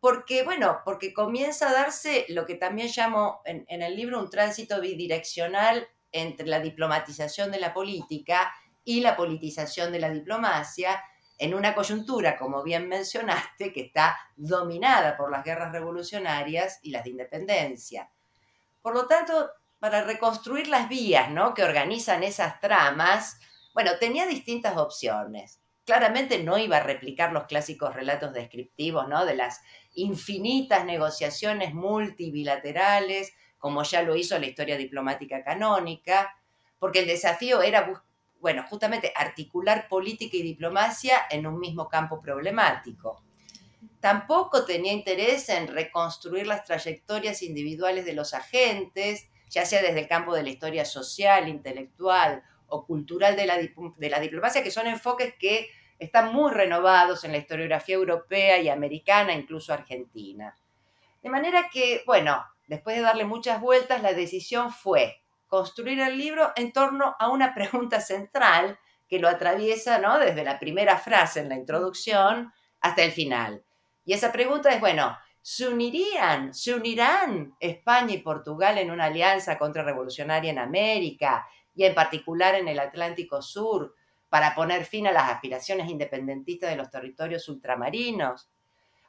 porque, 0.00 0.42
bueno, 0.42 0.78
porque 0.84 1.12
comienza 1.12 1.68
a 1.68 1.72
darse 1.72 2.24
lo 2.28 2.46
que 2.46 2.54
también 2.54 2.88
llamo 2.88 3.40
en, 3.44 3.64
en 3.68 3.82
el 3.82 3.94
libro 3.94 4.18
un 4.18 4.30
tránsito 4.30 4.80
bidireccional 4.80 5.86
entre 6.10 6.46
la 6.46 6.60
diplomatización 6.60 7.50
de 7.50 7.60
la 7.60 7.74
política 7.74 8.52
y 8.84 9.00
la 9.00 9.16
politización 9.16 9.92
de 9.92 9.98
la 9.98 10.10
diplomacia, 10.10 11.02
en 11.38 11.54
una 11.54 11.74
coyuntura, 11.74 12.36
como 12.36 12.62
bien 12.62 12.88
mencionaste, 12.88 13.72
que 13.72 13.82
está 13.82 14.18
dominada 14.36 15.16
por 15.16 15.30
las 15.30 15.44
guerras 15.44 15.72
revolucionarias 15.72 16.80
y 16.82 16.90
las 16.90 17.04
de 17.04 17.10
independencia. 17.10 18.10
Por 18.82 18.94
lo 18.94 19.06
tanto, 19.06 19.50
para 19.78 20.02
reconstruir 20.02 20.68
las 20.68 20.88
vías 20.88 21.30
¿no? 21.30 21.54
que 21.54 21.62
organizan 21.62 22.24
esas 22.24 22.60
tramas, 22.60 23.38
bueno, 23.72 23.92
tenía 24.00 24.26
distintas 24.26 24.76
opciones. 24.76 25.60
Claramente 25.84 26.42
no 26.42 26.58
iba 26.58 26.78
a 26.78 26.82
replicar 26.82 27.32
los 27.32 27.44
clásicos 27.44 27.94
relatos 27.94 28.32
descriptivos 28.32 29.08
¿no? 29.08 29.24
de 29.24 29.36
las 29.36 29.60
infinitas 29.94 30.84
negociaciones 30.84 31.72
multilaterales, 31.72 33.32
como 33.58 33.84
ya 33.84 34.02
lo 34.02 34.16
hizo 34.16 34.38
la 34.38 34.46
historia 34.46 34.76
diplomática 34.76 35.42
canónica, 35.44 36.36
porque 36.78 37.00
el 37.00 37.06
desafío 37.06 37.62
era 37.62 38.04
bueno, 38.40 38.64
justamente 38.68 39.12
articular 39.16 39.88
política 39.88 40.36
y 40.36 40.42
diplomacia 40.42 41.22
en 41.30 41.46
un 41.46 41.58
mismo 41.58 41.88
campo 41.88 42.20
problemático. 42.20 43.22
Tampoco 44.00 44.64
tenía 44.64 44.92
interés 44.92 45.48
en 45.48 45.66
reconstruir 45.68 46.46
las 46.46 46.64
trayectorias 46.64 47.42
individuales 47.42 48.04
de 48.04 48.12
los 48.12 48.32
agentes, 48.34 49.28
ya 49.50 49.64
sea 49.64 49.82
desde 49.82 50.00
el 50.00 50.08
campo 50.08 50.34
de 50.34 50.44
la 50.44 50.50
historia 50.50 50.84
social, 50.84 51.48
intelectual 51.48 52.42
o 52.68 52.86
cultural 52.86 53.34
de 53.34 53.46
la, 53.46 53.56
de 53.56 54.10
la 54.10 54.20
diplomacia, 54.20 54.62
que 54.62 54.70
son 54.70 54.86
enfoques 54.86 55.34
que 55.38 55.68
están 55.98 56.32
muy 56.32 56.52
renovados 56.52 57.24
en 57.24 57.32
la 57.32 57.38
historiografía 57.38 57.96
europea 57.96 58.58
y 58.58 58.68
americana, 58.68 59.32
incluso 59.32 59.72
argentina. 59.72 60.56
De 61.22 61.30
manera 61.30 61.68
que, 61.72 62.02
bueno, 62.06 62.44
después 62.68 62.96
de 62.96 63.02
darle 63.02 63.24
muchas 63.24 63.60
vueltas, 63.60 64.02
la 64.02 64.12
decisión 64.12 64.72
fue 64.72 65.20
construir 65.48 66.00
el 66.00 66.16
libro 66.16 66.52
en 66.54 66.72
torno 66.72 67.16
a 67.18 67.28
una 67.28 67.54
pregunta 67.54 68.00
central 68.00 68.78
que 69.08 69.18
lo 69.18 69.28
atraviesa 69.28 69.98
¿no? 69.98 70.18
desde 70.18 70.44
la 70.44 70.60
primera 70.60 70.98
frase 70.98 71.40
en 71.40 71.48
la 71.48 71.56
introducción 71.56 72.52
hasta 72.80 73.02
el 73.02 73.10
final. 73.10 73.64
Y 74.04 74.12
esa 74.12 74.30
pregunta 74.30 74.70
es, 74.70 74.80
bueno, 74.80 75.16
¿se 75.42 75.66
unirían, 75.66 76.54
se 76.54 76.74
unirán 76.74 77.56
España 77.58 78.14
y 78.14 78.18
Portugal 78.18 78.78
en 78.78 78.90
una 78.90 79.06
alianza 79.06 79.58
contrarrevolucionaria 79.58 80.50
en 80.50 80.58
América 80.58 81.46
y 81.74 81.84
en 81.84 81.94
particular 81.94 82.54
en 82.54 82.68
el 82.68 82.78
Atlántico 82.78 83.40
Sur 83.42 83.94
para 84.28 84.54
poner 84.54 84.84
fin 84.84 85.06
a 85.06 85.12
las 85.12 85.30
aspiraciones 85.30 85.88
independentistas 85.88 86.70
de 86.70 86.76
los 86.76 86.90
territorios 86.90 87.48
ultramarinos? 87.48 88.50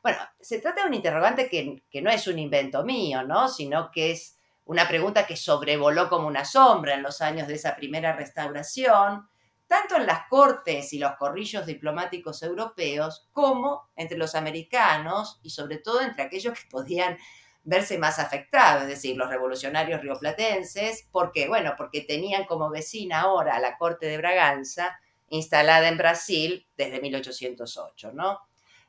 Bueno, 0.01 0.19
se 0.39 0.59
trata 0.59 0.81
de 0.81 0.87
un 0.87 0.93
interrogante 0.93 1.49
que, 1.49 1.83
que 1.89 2.01
no 2.01 2.09
es 2.09 2.25
un 2.27 2.39
invento 2.39 2.85
mío, 2.85 3.23
¿no? 3.23 3.49
Sino 3.49 3.91
que 3.91 4.11
es 4.11 4.38
una 4.69 4.87
pregunta 4.87 5.25
que 5.25 5.35
sobrevoló 5.35 6.09
como 6.09 6.27
una 6.27 6.45
sombra 6.45 6.93
en 6.93 7.01
los 7.01 7.21
años 7.21 7.47
de 7.47 7.55
esa 7.55 7.75
primera 7.75 8.13
restauración, 8.13 9.27
tanto 9.65 9.95
en 9.95 10.05
las 10.05 10.27
cortes 10.29 10.93
y 10.93 10.99
los 10.99 11.15
corrillos 11.15 11.65
diplomáticos 11.65 12.43
europeos 12.43 13.27
como 13.33 13.89
entre 13.95 14.19
los 14.19 14.35
americanos 14.35 15.39
y 15.41 15.49
sobre 15.49 15.79
todo 15.79 16.01
entre 16.01 16.21
aquellos 16.21 16.53
que 16.53 16.69
podían 16.69 17.17
verse 17.63 17.97
más 17.97 18.19
afectados, 18.19 18.83
es 18.83 18.89
decir, 18.89 19.17
los 19.17 19.27
revolucionarios 19.27 20.01
rioplatenses, 20.01 21.07
porque 21.11 21.47
bueno, 21.47 21.73
porque 21.75 22.01
tenían 22.01 22.45
como 22.45 22.69
vecina 22.69 23.21
ahora 23.21 23.55
a 23.55 23.59
la 23.59 23.75
corte 23.75 24.05
de 24.05 24.17
Braganza 24.17 24.99
instalada 25.29 25.87
en 25.87 25.97
Brasil 25.97 26.67
desde 26.77 27.01
1808, 27.01 28.11
¿no? 28.13 28.39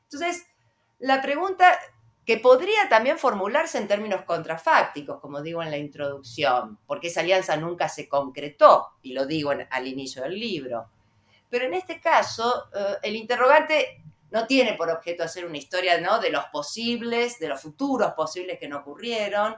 Entonces, 0.03 0.45
la 0.99 1.23
pregunta 1.23 1.75
que 2.25 2.37
podría 2.37 2.87
también 2.87 3.17
formularse 3.17 3.77
en 3.77 3.87
términos 3.87 4.23
contrafácticos, 4.23 5.19
como 5.19 5.41
digo 5.41 5.63
en 5.63 5.71
la 5.71 5.77
introducción, 5.77 6.77
porque 6.85 7.07
esa 7.07 7.21
alianza 7.21 7.57
nunca 7.57 7.89
se 7.89 8.07
concretó, 8.07 8.89
y 9.01 9.13
lo 9.13 9.25
digo 9.25 9.51
al 9.69 9.87
inicio 9.87 10.21
del 10.23 10.39
libro. 10.39 10.87
Pero 11.49 11.65
en 11.65 11.73
este 11.73 11.99
caso, 11.99 12.69
eh, 12.73 12.97
el 13.03 13.15
interrogante 13.15 14.03
no 14.31 14.47
tiene 14.47 14.73
por 14.73 14.89
objeto 14.89 15.23
hacer 15.23 15.45
una 15.45 15.57
historia 15.57 15.99
¿no? 15.99 16.19
de 16.19 16.29
los 16.29 16.45
posibles, 16.45 17.39
de 17.39 17.49
los 17.49 17.61
futuros 17.61 18.13
posibles 18.13 18.59
que 18.59 18.69
no 18.69 18.77
ocurrieron, 18.77 19.55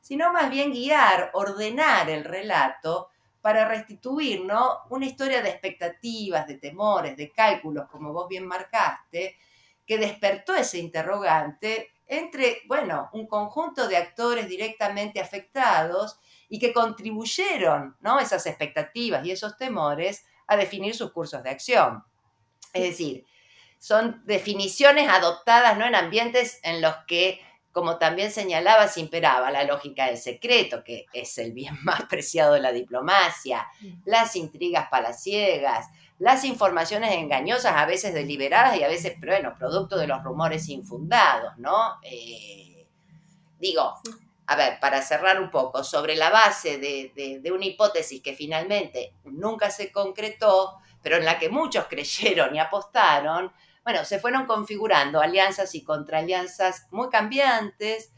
sino 0.00 0.32
más 0.32 0.50
bien 0.50 0.72
guiar, 0.72 1.30
ordenar 1.34 2.10
el 2.10 2.24
relato 2.24 3.10
para 3.40 3.68
restituir 3.68 4.44
¿no? 4.44 4.80
una 4.90 5.06
historia 5.06 5.42
de 5.42 5.50
expectativas, 5.50 6.48
de 6.48 6.58
temores, 6.58 7.16
de 7.16 7.30
cálculos, 7.30 7.88
como 7.88 8.12
vos 8.12 8.28
bien 8.28 8.46
marcaste, 8.46 9.36
que 9.86 9.98
despertó 9.98 10.54
ese 10.56 10.78
interrogante 10.78 11.92
entre, 12.06 12.62
bueno, 12.66 13.10
un 13.12 13.26
conjunto 13.26 13.88
de 13.88 13.96
actores 13.96 14.48
directamente 14.48 15.20
afectados 15.20 16.18
y 16.48 16.58
que 16.58 16.72
contribuyeron, 16.72 17.96
¿no? 18.00 18.20
Esas 18.20 18.46
expectativas 18.46 19.24
y 19.26 19.32
esos 19.32 19.56
temores 19.56 20.24
a 20.46 20.56
definir 20.56 20.94
sus 20.94 21.12
cursos 21.12 21.42
de 21.42 21.50
acción. 21.50 22.04
Es 22.72 22.82
decir, 22.82 23.26
son 23.78 24.22
definiciones 24.24 25.08
adoptadas, 25.08 25.76
¿no? 25.78 25.86
En 25.86 25.94
ambientes 25.94 26.60
en 26.62 26.80
los 26.80 26.94
que, 27.06 27.40
como 27.72 27.98
también 27.98 28.30
señalabas, 28.30 28.96
imperaba 28.96 29.50
la 29.50 29.64
lógica 29.64 30.06
del 30.06 30.18
secreto, 30.18 30.84
que 30.84 31.06
es 31.12 31.36
el 31.38 31.52
bien 31.52 31.76
más 31.82 32.04
preciado 32.04 32.54
de 32.54 32.60
la 32.60 32.72
diplomacia, 32.72 33.66
las 34.04 34.36
intrigas 34.36 34.88
palaciegas, 34.88 35.88
las 36.18 36.44
informaciones 36.44 37.12
engañosas, 37.12 37.74
a 37.76 37.86
veces 37.86 38.14
deliberadas 38.14 38.76
y 38.78 38.84
a 38.84 38.88
veces, 38.88 39.18
bueno, 39.20 39.54
producto 39.58 39.96
de 39.98 40.06
los 40.06 40.22
rumores 40.22 40.68
infundados, 40.68 41.56
¿no? 41.58 41.98
Eh, 42.02 42.86
digo, 43.58 43.94
a 44.46 44.56
ver, 44.56 44.78
para 44.80 45.02
cerrar 45.02 45.40
un 45.40 45.50
poco, 45.50 45.84
sobre 45.84 46.16
la 46.16 46.30
base 46.30 46.78
de, 46.78 47.40
de, 47.42 47.52
una 47.52 47.66
hipótesis 47.66 48.22
que 48.22 48.34
finalmente 48.34 49.14
nunca 49.24 49.70
se 49.70 49.92
concretó, 49.92 50.78
pero 51.02 51.16
en 51.16 51.24
la 51.24 51.38
que 51.38 51.48
muchos 51.48 51.86
creyeron 51.88 52.54
y 52.54 52.60
apostaron, 52.60 53.52
bueno, 53.84 54.04
se 54.04 54.18
fueron 54.18 54.46
configurando 54.46 55.20
alianzas 55.20 55.74
y 55.74 55.84
contraalianzas 55.84 56.86
muy 56.90 57.08
cambiantes 57.08 58.12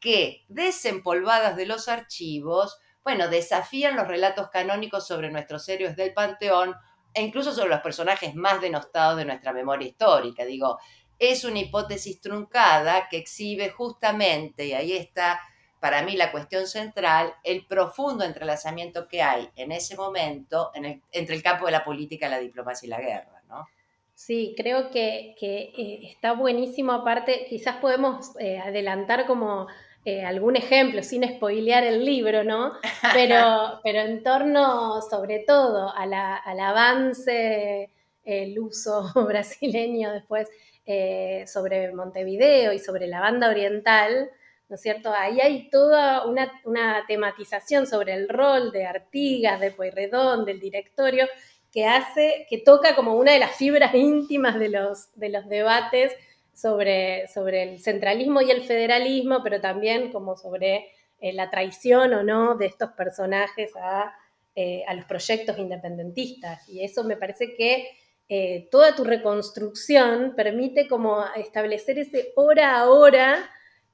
que, 0.00 0.44
desempolvadas 0.48 1.56
de 1.56 1.66
los 1.66 1.88
archivos, 1.88 2.78
bueno, 3.02 3.28
desafían 3.28 3.96
los 3.96 4.08
relatos 4.08 4.48
canónicos 4.50 5.06
sobre 5.06 5.30
nuestros 5.30 5.68
héroes 5.68 5.96
del 5.96 6.12
Panteón 6.12 6.74
e 7.14 7.22
incluso 7.22 7.54
sobre 7.54 7.70
los 7.70 7.80
personajes 7.80 8.34
más 8.34 8.60
denostados 8.60 9.16
de 9.16 9.24
nuestra 9.24 9.52
memoria 9.52 9.88
histórica. 9.88 10.44
Digo, 10.44 10.78
es 11.18 11.44
una 11.44 11.60
hipótesis 11.60 12.20
truncada 12.20 13.08
que 13.08 13.18
exhibe 13.18 13.70
justamente, 13.70 14.66
y 14.66 14.72
ahí 14.72 14.92
está 14.92 15.40
para 15.80 16.02
mí 16.02 16.16
la 16.16 16.32
cuestión 16.32 16.66
central, 16.66 17.34
el 17.44 17.66
profundo 17.66 18.24
entrelazamiento 18.24 19.06
que 19.06 19.22
hay 19.22 19.50
en 19.54 19.70
ese 19.70 19.96
momento 19.96 20.70
entre 21.12 21.36
el 21.36 21.42
campo 21.42 21.66
de 21.66 21.72
la 21.72 21.84
política, 21.84 22.28
la 22.28 22.38
diplomacia 22.38 22.86
y 22.86 22.90
la 22.90 23.00
guerra, 23.00 23.42
¿no? 23.48 23.66
Sí, 24.14 24.54
creo 24.56 24.90
que, 24.90 25.34
eh, 25.40 26.00
está 26.04 26.32
buenísimo. 26.32 26.92
Aparte, 26.92 27.46
quizás 27.50 27.76
podemos 27.76 28.30
eh, 28.38 28.58
adelantar 28.58 29.26
como 29.26 29.66
eh, 30.04 30.22
algún 30.22 30.56
ejemplo, 30.56 31.02
sin 31.02 31.26
spoilear 31.26 31.84
el 31.84 32.04
libro, 32.04 32.44
¿no? 32.44 32.72
Pero, 33.14 33.80
pero 33.82 34.00
en 34.00 34.22
torno, 34.22 35.00
sobre 35.00 35.38
todo, 35.40 35.90
al 35.94 36.12
avance, 36.60 37.90
el 38.22 38.58
uso 38.58 39.10
brasileño 39.26 40.12
después 40.12 40.48
eh, 40.86 41.44
sobre 41.46 41.94
Montevideo 41.94 42.72
y 42.72 42.78
sobre 42.78 43.06
la 43.06 43.20
banda 43.20 43.48
oriental, 43.48 44.30
¿no 44.68 44.76
es 44.76 44.82
cierto? 44.82 45.12
Ahí 45.12 45.40
hay 45.40 45.70
toda 45.70 46.26
una, 46.26 46.52
una 46.64 47.04
tematización 47.06 47.86
sobre 47.86 48.12
el 48.14 48.28
rol 48.28 48.72
de 48.72 48.84
Artigas, 48.84 49.60
de 49.60 49.70
Pueyrredón, 49.70 50.44
del 50.44 50.60
directorio, 50.60 51.26
que 51.72 51.86
hace, 51.86 52.46
que 52.48 52.58
toca 52.58 52.94
como 52.94 53.16
una 53.16 53.32
de 53.32 53.38
las 53.38 53.56
fibras 53.56 53.94
íntimas 53.94 54.58
de 54.58 54.68
los, 54.68 55.08
de 55.14 55.30
los 55.30 55.48
debates 55.48 56.12
sobre, 56.54 57.28
sobre 57.28 57.62
el 57.62 57.80
centralismo 57.80 58.40
y 58.40 58.50
el 58.50 58.62
federalismo, 58.62 59.42
pero 59.42 59.60
también 59.60 60.12
como 60.12 60.36
sobre 60.36 60.88
eh, 61.20 61.32
la 61.32 61.50
traición 61.50 62.14
o 62.14 62.22
no 62.22 62.54
de 62.56 62.66
estos 62.66 62.92
personajes 62.92 63.72
a, 63.76 64.14
eh, 64.54 64.84
a, 64.86 64.94
los 64.94 65.04
proyectos 65.04 65.58
independentistas. 65.58 66.68
Y 66.68 66.84
eso 66.84 67.04
me 67.04 67.16
parece 67.16 67.54
que 67.54 67.88
eh, 68.28 68.68
toda 68.70 68.94
tu 68.94 69.04
reconstrucción 69.04 70.34
permite 70.36 70.88
como 70.88 71.24
establecer 71.36 71.98
ese 71.98 72.32
hora 72.36 72.78
a 72.78 72.88
hora 72.88 73.50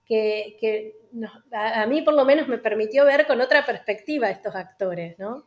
que, 0.06 0.56
que 0.60 0.96
a, 1.52 1.86
mí 1.86 2.02
por 2.02 2.14
lo 2.14 2.24
menos 2.24 2.48
me 2.48 2.58
permitió 2.58 3.04
ver 3.04 3.26
con 3.26 3.40
otra 3.40 3.64
perspectiva 3.64 4.26
a 4.26 4.30
estos 4.30 4.54
actores, 4.54 5.18
¿no? 5.18 5.46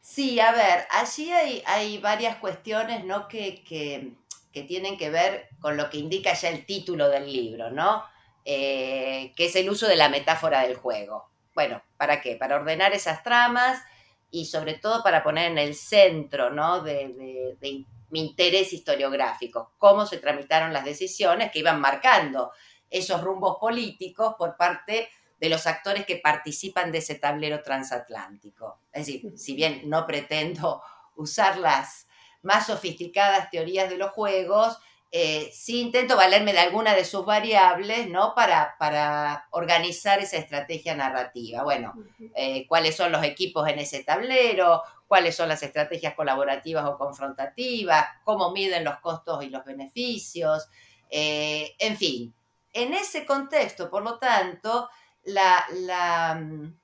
Sí, 0.00 0.38
a 0.38 0.52
ver, 0.52 0.86
allí 0.90 1.32
hay, 1.32 1.62
hay 1.64 1.98
varias 1.98 2.36
cuestiones, 2.36 3.04
¿no? 3.04 3.26
Que, 3.26 3.64
que, 3.64 4.12
que, 4.54 4.62
tienen 4.62 4.96
que 4.96 5.10
ver 5.10 5.48
con 5.60 5.76
lo 5.76 5.90
que 5.90 5.98
indica 5.98 6.32
ya 6.32 6.48
el 6.48 6.64
título 6.64 7.08
del 7.08 7.30
libro, 7.30 7.70
¿no? 7.70 8.04
Eh, 8.44 9.32
que 9.36 9.46
es 9.46 9.56
el 9.56 9.68
uso 9.68 9.86
de 9.88 9.96
la 9.96 10.08
metáfora 10.08 10.62
del 10.62 10.76
juego. 10.76 11.30
Bueno, 11.54 11.82
¿para 11.96 12.20
qué? 12.20 12.36
Para 12.36 12.56
ordenar 12.56 12.92
esas 12.92 13.22
tramas 13.22 13.82
y 14.30 14.46
sobre 14.46 14.74
todo 14.74 15.02
para 15.02 15.22
poner 15.22 15.50
en 15.50 15.58
el 15.58 15.74
centro, 15.74 16.50
¿no? 16.50 16.80
De, 16.82 17.08
de, 17.08 17.56
de 17.60 17.84
mi 18.10 18.20
interés 18.20 18.72
historiográfico, 18.72 19.72
cómo 19.78 20.06
se 20.06 20.18
tramitaron 20.18 20.72
las 20.72 20.84
decisiones 20.84 21.50
que 21.50 21.58
iban 21.58 21.80
marcando 21.80 22.52
esos 22.88 23.20
rumbos 23.22 23.56
políticos 23.58 24.36
por 24.38 24.56
parte 24.56 25.08
de 25.40 25.48
los 25.48 25.66
actores 25.66 26.06
que 26.06 26.16
participan 26.16 26.92
de 26.92 26.98
ese 26.98 27.16
tablero 27.16 27.60
transatlántico. 27.62 28.78
Es 28.92 29.06
decir, 29.06 29.36
si 29.36 29.54
bien 29.54 29.82
no 29.90 30.06
pretendo 30.06 30.80
usar 31.16 31.58
las 31.58 32.06
más 32.44 32.66
sofisticadas 32.66 33.50
teorías 33.50 33.90
de 33.90 33.96
los 33.96 34.10
juegos, 34.12 34.78
eh, 35.16 35.52
sí 35.52 35.80
intento 35.80 36.16
valerme 36.16 36.52
de 36.52 36.58
alguna 36.58 36.92
de 36.94 37.04
sus 37.04 37.24
variables, 37.24 38.08
¿no? 38.10 38.34
Para, 38.34 38.74
para 38.80 39.46
organizar 39.52 40.18
esa 40.18 40.38
estrategia 40.38 40.96
narrativa. 40.96 41.62
Bueno, 41.62 41.94
eh, 42.34 42.66
cuáles 42.66 42.96
son 42.96 43.12
los 43.12 43.22
equipos 43.22 43.68
en 43.68 43.78
ese 43.78 44.02
tablero, 44.02 44.82
cuáles 45.06 45.36
son 45.36 45.48
las 45.48 45.62
estrategias 45.62 46.14
colaborativas 46.14 46.84
o 46.86 46.98
confrontativas, 46.98 48.04
cómo 48.24 48.50
miden 48.50 48.82
los 48.82 48.98
costos 48.98 49.44
y 49.44 49.50
los 49.50 49.64
beneficios, 49.64 50.68
eh, 51.08 51.76
en 51.78 51.96
fin. 51.96 52.34
En 52.72 52.92
ese 52.92 53.24
contexto, 53.24 53.88
por 53.88 54.02
lo 54.02 54.18
tanto, 54.18 54.88
la, 55.22 55.64
la, 55.74 56.34
mm, 56.34 56.76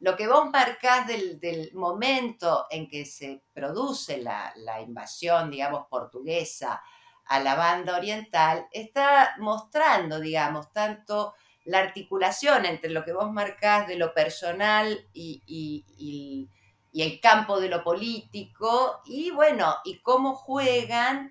lo 0.00 0.16
que 0.16 0.28
vos 0.28 0.48
marcás 0.50 1.06
del, 1.06 1.40
del, 1.40 1.72
momento 1.74 2.66
en 2.70 2.88
que 2.88 3.04
se 3.04 3.42
produce 3.52 4.18
la, 4.18 4.52
la, 4.56 4.80
invasión, 4.80 5.50
digamos, 5.50 5.86
portuguesa 5.88 6.80
a 7.26 7.40
la 7.40 7.56
banda 7.56 7.96
oriental, 7.96 8.66
está 8.72 9.34
mostrando, 9.38 10.20
digamos, 10.20 10.72
tanto 10.72 11.34
la 11.64 11.80
articulación 11.80 12.64
entre 12.64 12.90
lo 12.90 13.04
que 13.04 13.12
vos 13.12 13.30
marcás 13.30 13.86
de 13.88 13.96
lo 13.96 14.14
personal 14.14 15.06
y, 15.12 15.42
y, 15.46 16.48
el 16.94 17.20
campo 17.20 17.60
de 17.60 17.68
lo 17.68 17.84
político, 17.84 19.02
y 19.04 19.30
bueno, 19.30 19.76
y 19.84 20.00
cómo 20.00 20.34
juegan 20.34 21.30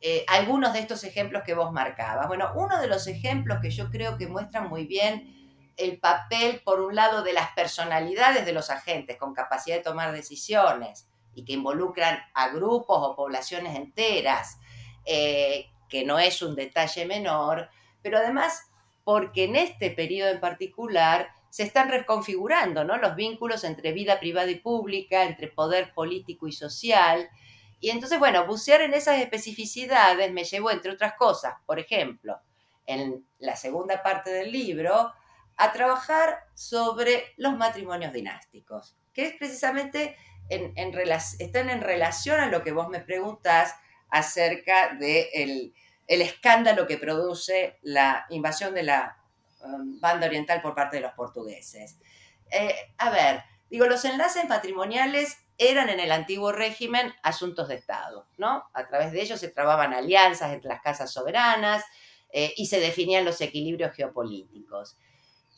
eh, 0.00 0.26
algunos 0.28 0.74
de 0.74 0.80
estos 0.80 1.04
ejemplos 1.04 1.42
que 1.42 1.54
vos 1.54 1.72
marcabas. 1.72 2.28
Bueno, 2.28 2.52
uno 2.54 2.78
de 2.78 2.86
los 2.86 3.06
ejemplos 3.06 3.60
que 3.62 3.70
yo 3.70 3.90
creo 3.90 4.18
que 4.18 4.26
muestran 4.26 4.68
muy 4.68 4.86
bien 4.86 5.35
el 5.76 5.98
papel, 5.98 6.62
por 6.64 6.80
un 6.80 6.94
lado, 6.94 7.22
de 7.22 7.32
las 7.32 7.52
personalidades 7.52 8.46
de 8.46 8.52
los 8.52 8.70
agentes 8.70 9.16
con 9.16 9.34
capacidad 9.34 9.76
de 9.76 9.82
tomar 9.82 10.12
decisiones 10.12 11.08
y 11.34 11.44
que 11.44 11.52
involucran 11.52 12.18
a 12.34 12.48
grupos 12.48 12.98
o 13.00 13.14
poblaciones 13.14 13.76
enteras, 13.76 14.58
eh, 15.04 15.66
que 15.88 16.04
no 16.04 16.18
es 16.18 16.40
un 16.42 16.54
detalle 16.54 17.04
menor, 17.04 17.68
pero 18.02 18.18
además 18.18 18.70
porque 19.04 19.44
en 19.44 19.54
este 19.54 19.90
periodo 19.90 20.30
en 20.30 20.40
particular 20.40 21.28
se 21.50 21.62
están 21.62 21.88
reconfigurando 21.88 22.84
¿no? 22.84 22.96
los 22.96 23.14
vínculos 23.14 23.64
entre 23.64 23.92
vida 23.92 24.18
privada 24.18 24.50
y 24.50 24.56
pública, 24.56 25.24
entre 25.24 25.48
poder 25.48 25.94
político 25.94 26.48
y 26.48 26.52
social. 26.52 27.28
Y 27.80 27.90
entonces, 27.90 28.18
bueno, 28.18 28.46
bucear 28.46 28.80
en 28.80 28.94
esas 28.94 29.20
especificidades 29.20 30.32
me 30.32 30.44
llevó, 30.44 30.70
entre 30.70 30.90
otras 30.90 31.14
cosas, 31.14 31.54
por 31.66 31.78
ejemplo, 31.78 32.40
en 32.84 33.26
la 33.38 33.56
segunda 33.56 34.02
parte 34.02 34.30
del 34.30 34.50
libro, 34.50 35.12
a 35.56 35.72
trabajar 35.72 36.38
sobre 36.54 37.34
los 37.36 37.56
matrimonios 37.56 38.12
dinásticos, 38.12 38.96
que 39.12 39.26
es 39.26 39.36
precisamente 39.36 40.16
en, 40.48 40.74
están 41.38 41.70
en 41.70 41.80
relación 41.80 42.40
a 42.40 42.46
lo 42.46 42.62
que 42.62 42.72
vos 42.72 42.88
me 42.88 43.00
preguntás 43.00 43.74
acerca 44.10 44.90
del 44.94 44.98
de 44.98 45.72
el 46.06 46.22
escándalo 46.22 46.86
que 46.86 46.98
produce 46.98 47.78
la 47.82 48.26
invasión 48.30 48.74
de 48.74 48.84
la 48.84 49.18
um, 49.60 49.98
banda 49.98 50.28
oriental 50.28 50.62
por 50.62 50.74
parte 50.74 50.96
de 50.96 51.02
los 51.02 51.12
portugueses. 51.14 51.98
Eh, 52.50 52.74
a 52.98 53.10
ver, 53.10 53.42
digo, 53.68 53.86
los 53.86 54.04
enlaces 54.04 54.48
matrimoniales 54.48 55.36
eran 55.58 55.88
en 55.88 55.98
el 55.98 56.12
antiguo 56.12 56.52
régimen 56.52 57.12
asuntos 57.22 57.66
de 57.66 57.74
Estado, 57.74 58.28
¿no? 58.36 58.68
A 58.72 58.86
través 58.86 59.10
de 59.10 59.22
ellos 59.22 59.40
se 59.40 59.48
trababan 59.48 59.94
alianzas 59.94 60.52
entre 60.52 60.68
las 60.68 60.80
casas 60.80 61.12
soberanas 61.12 61.84
eh, 62.30 62.52
y 62.56 62.66
se 62.66 62.78
definían 62.78 63.24
los 63.24 63.40
equilibrios 63.40 63.92
geopolíticos 63.94 64.96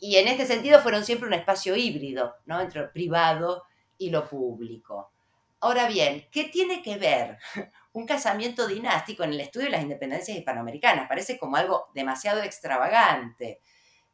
y 0.01 0.17
en 0.17 0.29
este 0.29 0.47
sentido 0.47 0.81
fueron 0.81 1.05
siempre 1.05 1.29
un 1.29 1.35
espacio 1.35 1.77
híbrido, 1.77 2.37
¿no? 2.47 2.61
Entre 2.61 2.81
lo 2.81 2.93
privado 2.93 3.65
y 3.97 4.11
lo 4.11 4.29
público. 4.29 5.13
Ahora 5.61 5.89
bien, 5.89 6.29
¿qué 6.31 6.45
tiene 6.45 6.83
que 6.83 6.99
ver 6.99 7.39
un 7.93 8.07
casamiento 8.07 8.67
dinástico 8.69 9.25
en 9.25 9.33
el 9.33 9.41
estudio 9.41 9.67
de 9.67 9.73
las 9.73 9.83
independencias 9.83 10.39
hispanoamericanas? 10.39 11.09
Parece 11.09 11.37
como 11.37 11.57
algo 11.57 11.89
demasiado 11.95 12.43
extravagante. 12.43 13.61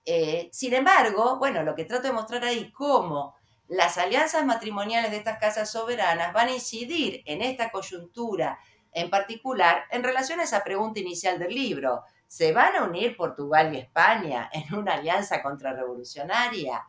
Eh, 0.07 0.49
sin 0.53 0.75
embargo, 0.75 1.39
bueno, 1.39 1.63
lo 1.63 1.75
que 1.75 1.85
trato 1.85 2.09
de 2.09 2.13
mostrar 2.13 2.45
ahí, 2.45 2.73
cómo 2.73 3.35
las 3.69 3.99
alianzas 3.99 4.45
matrimoniales 4.45 5.11
de 5.11 5.19
estas 5.19 5.39
casas 5.39 5.71
soberanas 5.71 6.33
van 6.33 6.49
a 6.49 6.55
incidir 6.55 7.23
en 7.27 7.43
esta 7.43 7.71
coyuntura 7.71 8.59
en 8.93 9.11
particular 9.11 9.85
en 9.91 10.05
relación 10.05 10.41
a 10.41 10.45
esa 10.45 10.63
pregunta 10.63 11.01
inicial 11.01 11.39
del 11.39 11.55
libro. 11.55 12.05
¿Se 12.35 12.51
van 12.51 12.75
a 12.75 12.83
unir 12.83 13.17
Portugal 13.17 13.73
y 13.73 13.79
España 13.79 14.51
en 14.53 14.75
una 14.75 14.95
alianza 14.95 15.41
contrarrevolucionaria? 15.41 16.85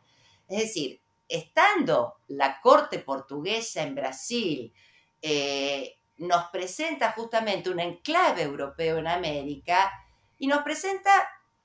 Es 0.48 0.60
decir, 0.60 1.00
estando 1.30 2.16
la 2.30 2.60
corte 2.62 2.98
portuguesa 2.98 3.84
en 3.84 3.94
Brasil, 3.94 4.74
eh, 5.22 6.00
nos 6.18 6.46
presenta 6.46 7.12
justamente 7.12 7.70
un 7.70 7.80
enclave 7.80 8.42
europeo 8.42 8.98
en 8.98 9.06
América 9.06 9.92
y 10.40 10.48
nos 10.48 10.64
presenta 10.64 11.12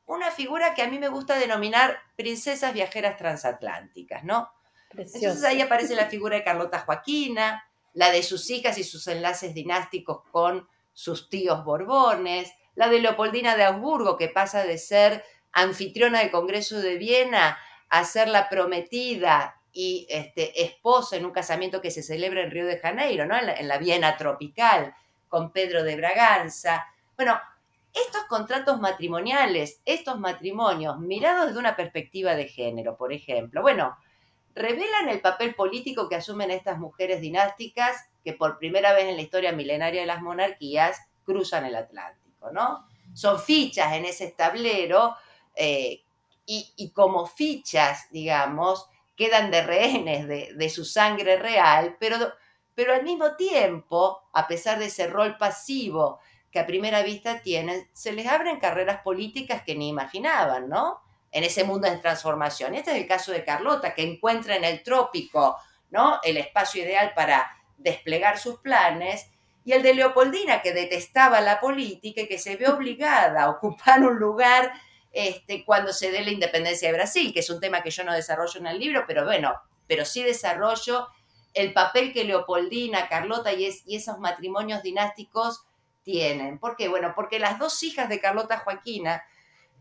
una 0.04 0.30
figura 0.30 0.74
que 0.74 0.82
a 0.82 0.88
mí 0.90 0.98
me 0.98 1.08
gusta 1.08 1.38
denominar 1.38 1.96
princesas 2.16 2.74
viajeras 2.74 3.16
transatlánticas, 3.16 4.24
¿no? 4.24 4.50
Precioso. 4.90 5.24
Entonces 5.24 5.44
ahí 5.44 5.62
aparece 5.62 5.96
la 5.96 6.10
figura 6.10 6.36
de 6.36 6.44
Carlota 6.44 6.80
Joaquina, 6.80 7.64
la 7.94 8.10
de 8.10 8.22
sus 8.22 8.50
hijas 8.50 8.76
y 8.76 8.84
sus 8.84 9.06
enlaces 9.06 9.54
dinásticos 9.54 10.20
con 10.30 10.68
sus 10.92 11.30
tíos 11.30 11.64
Borbones, 11.64 12.52
la 12.80 12.88
de 12.88 12.98
Leopoldina 12.98 13.56
de 13.56 13.64
Augsburgo, 13.64 14.16
que 14.16 14.28
pasa 14.28 14.64
de 14.64 14.78
ser 14.78 15.22
anfitriona 15.52 16.20
del 16.20 16.30
Congreso 16.30 16.80
de 16.80 16.96
Viena 16.96 17.58
a 17.90 18.04
ser 18.04 18.26
la 18.28 18.48
prometida 18.48 19.60
y 19.70 20.06
este, 20.08 20.62
esposa 20.62 21.16
en 21.16 21.26
un 21.26 21.30
casamiento 21.30 21.82
que 21.82 21.90
se 21.90 22.02
celebra 22.02 22.42
en 22.42 22.50
Río 22.50 22.64
de 22.64 22.78
Janeiro, 22.78 23.26
¿no? 23.26 23.36
en, 23.36 23.44
la, 23.44 23.52
en 23.52 23.68
la 23.68 23.76
Viena 23.76 24.16
tropical, 24.16 24.94
con 25.28 25.52
Pedro 25.52 25.84
de 25.84 25.94
Braganza. 25.96 26.86
Bueno, 27.16 27.38
estos 27.92 28.24
contratos 28.30 28.80
matrimoniales, 28.80 29.82
estos 29.84 30.18
matrimonios 30.18 30.98
mirados 31.00 31.48
desde 31.48 31.60
una 31.60 31.76
perspectiva 31.76 32.34
de 32.34 32.48
género, 32.48 32.96
por 32.96 33.12
ejemplo, 33.12 33.60
bueno, 33.60 33.94
revelan 34.54 35.10
el 35.10 35.20
papel 35.20 35.54
político 35.54 36.08
que 36.08 36.16
asumen 36.16 36.50
estas 36.50 36.78
mujeres 36.78 37.20
dinásticas 37.20 38.08
que 38.24 38.32
por 38.32 38.56
primera 38.56 38.94
vez 38.94 39.04
en 39.04 39.16
la 39.16 39.22
historia 39.22 39.52
milenaria 39.52 40.00
de 40.00 40.06
las 40.06 40.22
monarquías 40.22 40.98
cruzan 41.24 41.66
el 41.66 41.74
Atlántico. 41.74 42.19
Son 43.14 43.40
fichas 43.40 43.92
en 43.92 44.05
ese 44.05 44.29
tablero 44.29 45.16
eh, 45.55 46.03
y, 46.46 46.72
y, 46.76 46.90
como 46.90 47.26
fichas, 47.26 48.07
digamos, 48.11 48.87
quedan 49.16 49.50
de 49.50 49.62
rehenes 49.62 50.26
de, 50.26 50.55
de, 50.55 50.70
su 50.70 50.85
sangre 50.85 51.37
real, 51.37 51.96
pero, 52.00 52.16
pero 52.74 52.94
al 52.94 53.03
mismo 53.03 53.37
tiempo, 53.37 54.22
a 54.33 54.48
pesar 54.48 54.79
de 54.79 54.87
ese 54.87 55.07
rol 55.07 55.37
pasivo 55.37 56.20
que 56.50 56.59
a 56.59 56.66
primera 56.66 57.03
vista 57.03 57.40
tienen, 57.42 57.88
se 57.92 58.12
les 58.12 58.26
abren 58.26 58.59
carreras 58.59 59.03
políticas 59.03 59.62
que 59.62 59.76
ni 59.76 59.88
imaginaban, 59.88 60.68
¿no? 60.68 61.00
En 61.31 61.44
ese 61.44 61.62
mundo 61.62 61.88
de 61.88 61.98
transformación. 61.98 62.74
Este 62.74 62.90
es 62.90 62.96
el 62.96 63.07
caso 63.07 63.31
de 63.31 63.44
Carlota, 63.44 63.94
que 63.94 64.03
encuentra 64.03 64.57
en 64.57 64.64
el 64.64 64.83
trópico, 64.83 65.57
¿no? 65.90 66.18
El 66.24 66.37
espacio 66.38 66.83
ideal 66.83 67.12
para 67.14 67.57
desplegar 67.76 68.38
sus 68.38 68.59
planes 68.59 69.31
y 69.70 69.72
el 69.72 69.85
de 69.85 69.94
Leopoldina, 69.94 70.62
que 70.62 70.72
detestaba 70.72 71.40
la 71.40 71.61
política 71.61 72.22
y 72.22 72.26
que 72.26 72.38
se 72.38 72.56
ve 72.56 72.68
obligada 72.70 73.44
a 73.44 73.50
ocupar 73.50 74.02
un 74.02 74.18
lugar 74.18 74.72
este, 75.12 75.64
cuando 75.64 75.92
se 75.92 76.11
dé 76.11 76.22
la 76.22 76.30
independencia 76.30 76.88
de 76.88 76.94
Brasil, 76.94 77.33
que 77.33 77.40
es 77.40 77.50
un 77.50 77.61
tema 77.61 77.83
que 77.83 77.90
yo 77.90 78.02
no 78.02 78.12
desarrollo 78.12 78.59
en 78.59 78.66
el 78.66 78.80
libro, 78.80 79.04
pero 79.06 79.24
bueno, 79.24 79.54
pero 79.87 80.04
sí 80.04 80.24
desarrollo 80.24 81.06
el 81.54 81.72
papel 81.72 82.12
que 82.12 82.24
Leopoldina, 82.24 83.09
Carlota 83.09 83.52
y, 83.52 83.66
es, 83.66 83.83
y 83.87 83.96
esos 83.96 84.18
matrimonios 84.18 84.83
dinásticos 84.83 85.64
tienen. 86.02 86.59
¿Por 86.59 86.76
qué? 86.76 86.88
Bueno, 86.88 87.12
porque 87.14 87.38
las 87.38 87.59
dos 87.59 87.80
hijas 87.85 88.09
de 88.09 88.20
Carlota 88.20 88.59
Joaquina 88.59 89.22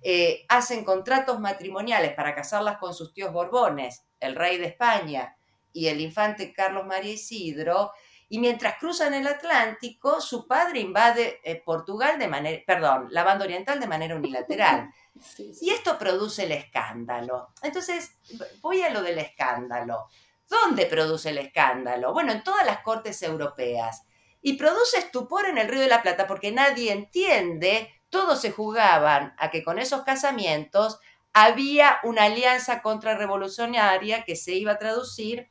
eh, 0.03 0.45
hacen 0.49 0.83
contratos 0.83 1.39
matrimoniales 1.39 2.13
para 2.13 2.35
casarlas 2.35 2.77
con 2.77 2.93
sus 2.93 3.11
tíos 3.11 3.33
Borbones, 3.33 4.03
el 4.19 4.35
rey 4.35 4.57
de 4.57 4.67
España 4.67 5.35
y 5.73 5.87
el 5.87 5.99
infante 5.99 6.53
Carlos 6.53 6.85
María 6.85 7.13
Isidro, 7.13 7.91
y 8.31 8.37
mientras 8.37 8.77
cruzan 8.77 9.15
el 9.15 9.25
Atlántico, 9.25 10.21
su 10.21 10.47
padre 10.47 10.79
invade 10.79 11.41
eh, 11.43 11.61
Portugal 11.65 12.19
de 12.19 12.27
manera, 12.27 12.63
perdón, 12.65 13.07
la 13.09 13.23
banda 13.23 13.45
oriental 13.45 13.79
de 13.79 13.87
manera 13.87 14.15
unilateral. 14.15 14.91
Y 15.37 15.71
esto 15.71 15.97
produce 15.97 16.43
el 16.43 16.53
escándalo. 16.53 17.49
Entonces, 17.61 18.13
voy 18.61 18.83
a 18.83 18.89
lo 18.89 19.01
del 19.01 19.17
escándalo. 19.17 20.07
¿Dónde 20.47 20.85
produce 20.85 21.31
el 21.31 21.39
escándalo? 21.39 22.13
Bueno, 22.13 22.31
en 22.31 22.41
todas 22.41 22.65
las 22.65 22.79
cortes 22.83 23.21
europeas. 23.21 24.05
Y 24.41 24.53
produce 24.53 24.97
estupor 24.97 25.45
en 25.45 25.57
el 25.57 25.67
Río 25.67 25.81
de 25.81 25.89
la 25.89 26.01
Plata 26.01 26.25
porque 26.25 26.53
nadie 26.53 26.93
entiende, 26.93 27.93
todos 28.09 28.39
se 28.39 28.51
jugaban 28.51 29.35
a 29.37 29.51
que 29.51 29.61
con 29.61 29.77
esos 29.77 30.03
casamientos 30.03 30.99
había 31.33 31.99
una 32.03 32.23
alianza 32.23 32.81
contrarrevolucionaria 32.81 34.23
que 34.23 34.37
se 34.37 34.53
iba 34.53 34.73
a 34.73 34.79
traducir 34.79 35.49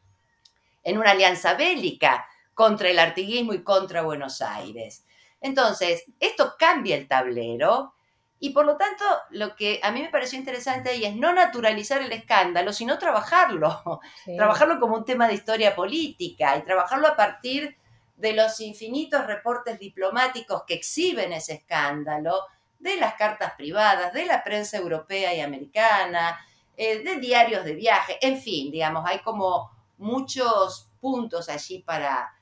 en 0.83 0.97
una 0.97 1.11
alianza 1.11 1.53
bélica 1.55 2.27
contra 2.59 2.89
el 2.89 2.99
artiguismo 2.99 3.55
y 3.55 3.63
contra 3.63 4.03
Buenos 4.03 4.43
Aires. 4.43 5.07
Entonces, 5.41 6.07
esto 6.19 6.57
cambia 6.59 6.97
el 6.97 7.07
tablero 7.07 7.95
y 8.41 8.51
por 8.51 8.67
lo 8.67 8.77
tanto 8.77 9.05
lo 9.31 9.55
que 9.55 9.79
a 9.81 9.93
mí 9.93 10.03
me 10.03 10.09
pareció 10.09 10.41
interesante 10.41 10.91
ahí 10.91 11.05
es 11.05 11.15
no 11.15 11.33
naturalizar 11.33 12.03
el 12.03 12.11
escándalo, 12.11 12.73
sino 12.73 12.99
trabajarlo, 12.99 14.01
trabajarlo 14.37 14.81
como 14.81 14.97
un 14.97 15.05
tema 15.05 15.29
de 15.29 15.35
historia 15.35 15.77
política 15.77 16.57
y 16.57 16.65
trabajarlo 16.65 17.07
a 17.07 17.15
partir 17.15 17.77
de 18.17 18.33
los 18.33 18.59
infinitos 18.59 19.25
reportes 19.25 19.79
diplomáticos 19.79 20.65
que 20.67 20.75
exhiben 20.75 21.33
ese 21.33 21.55
escándalo, 21.55 22.41
de 22.81 22.97
las 22.97 23.15
cartas 23.15 23.53
privadas, 23.57 24.13
de 24.13 24.27
la 24.27 24.43
prensa 24.43 24.79
europea 24.79 25.33
y 25.33 25.41
americana, 25.41 26.37
eh, 26.77 27.05
de 27.05 27.21
diarios 27.21 27.65
de 27.65 27.75
viaje, 27.75 28.19
en 28.21 28.41
fin, 28.41 28.73
digamos, 28.73 29.05
hay 29.07 29.21
como 29.21 29.71
muchos 29.97 30.89
puntos 31.01 31.49
allí 31.49 31.81
para, 31.81 32.33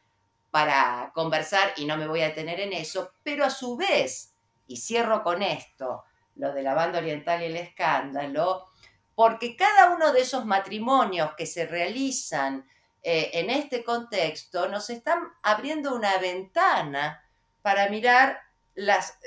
para 0.57 1.13
conversar 1.13 1.75
y 1.77 1.85
no 1.85 1.99
me 1.99 2.09
voy 2.09 2.23
a 2.23 2.29
detener 2.29 2.61
en 2.61 2.73
eso, 2.73 3.13
pero 3.23 3.45
a 3.45 3.51
su 3.51 3.77
vez, 3.77 4.33
y 4.67 4.79
cierro 4.79 5.23
con 5.23 5.43
esto, 5.43 6.05
lo 6.37 6.55
de 6.55 6.63
la 6.63 6.73
banda 6.73 6.99
oriental 6.99 7.43
y 7.43 7.45
el 7.45 7.57
escándalo, 7.57 8.71
porque 9.15 9.55
cada 9.55 9.91
uno 9.95 10.15
de 10.15 10.23
esos 10.23 10.47
matrimonios 10.47 11.35
que 11.37 11.45
se 11.45 11.67
realizan 11.67 12.67
eh, 13.03 13.33
en 13.35 13.51
este 13.51 13.85
contexto 13.85 14.67
nos 14.71 14.89
están 14.89 15.25
abriendo 15.43 15.95
una 15.95 16.17
ventana 16.17 17.23
para 17.61 17.91
mirar 17.91 18.41
las, 18.75 19.19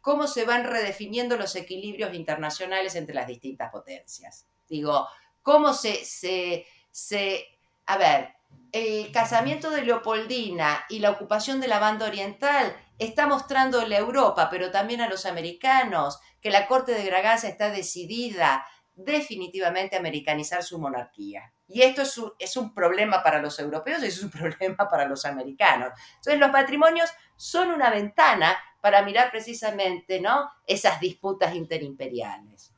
cómo 0.00 0.28
se 0.28 0.44
van 0.44 0.62
redefiniendo 0.62 1.36
los 1.36 1.56
equilibrios 1.56 2.14
internacionales 2.14 2.94
entre 2.94 3.16
las 3.16 3.26
distintas 3.26 3.72
potencias. 3.72 4.46
Digo, 4.68 5.08
cómo 5.42 5.74
se, 5.74 6.04
se, 6.04 6.66
se 6.92 7.46
a 7.86 7.98
ver, 7.98 8.37
el 8.72 9.10
casamiento 9.12 9.70
de 9.70 9.82
Leopoldina 9.82 10.84
y 10.88 10.98
la 10.98 11.10
ocupación 11.10 11.60
de 11.60 11.68
la 11.68 11.78
banda 11.78 12.06
oriental 12.06 12.76
está 12.98 13.26
mostrando 13.26 13.80
a 13.80 13.84
Europa, 13.86 14.48
pero 14.50 14.70
también 14.70 15.00
a 15.00 15.08
los 15.08 15.24
americanos, 15.26 16.20
que 16.40 16.50
la 16.50 16.66
corte 16.66 16.92
de 16.92 17.06
Braganza 17.06 17.48
está 17.48 17.70
decidida 17.70 18.66
definitivamente 18.94 19.96
a 19.96 20.00
americanizar 20.00 20.62
su 20.62 20.78
monarquía. 20.78 21.52
Y 21.68 21.82
esto 21.82 22.02
es 22.02 22.18
un, 22.18 22.32
es 22.38 22.56
un, 22.56 22.74
problema 22.74 23.22
para 23.22 23.40
los 23.40 23.58
europeos 23.58 24.02
y 24.02 24.06
es 24.06 24.22
un 24.22 24.30
problema 24.30 24.88
para 24.88 25.06
los 25.06 25.24
americanos. 25.24 25.92
Entonces 26.16 26.40
los 26.40 26.50
matrimonios 26.50 27.10
son 27.36 27.70
una 27.70 27.90
ventana 27.90 28.58
para 28.80 29.02
mirar 29.02 29.30
precisamente 29.30 30.20
¿no? 30.20 30.50
esas 30.66 31.00
disputas 31.00 31.54
interimperiales. 31.54 32.72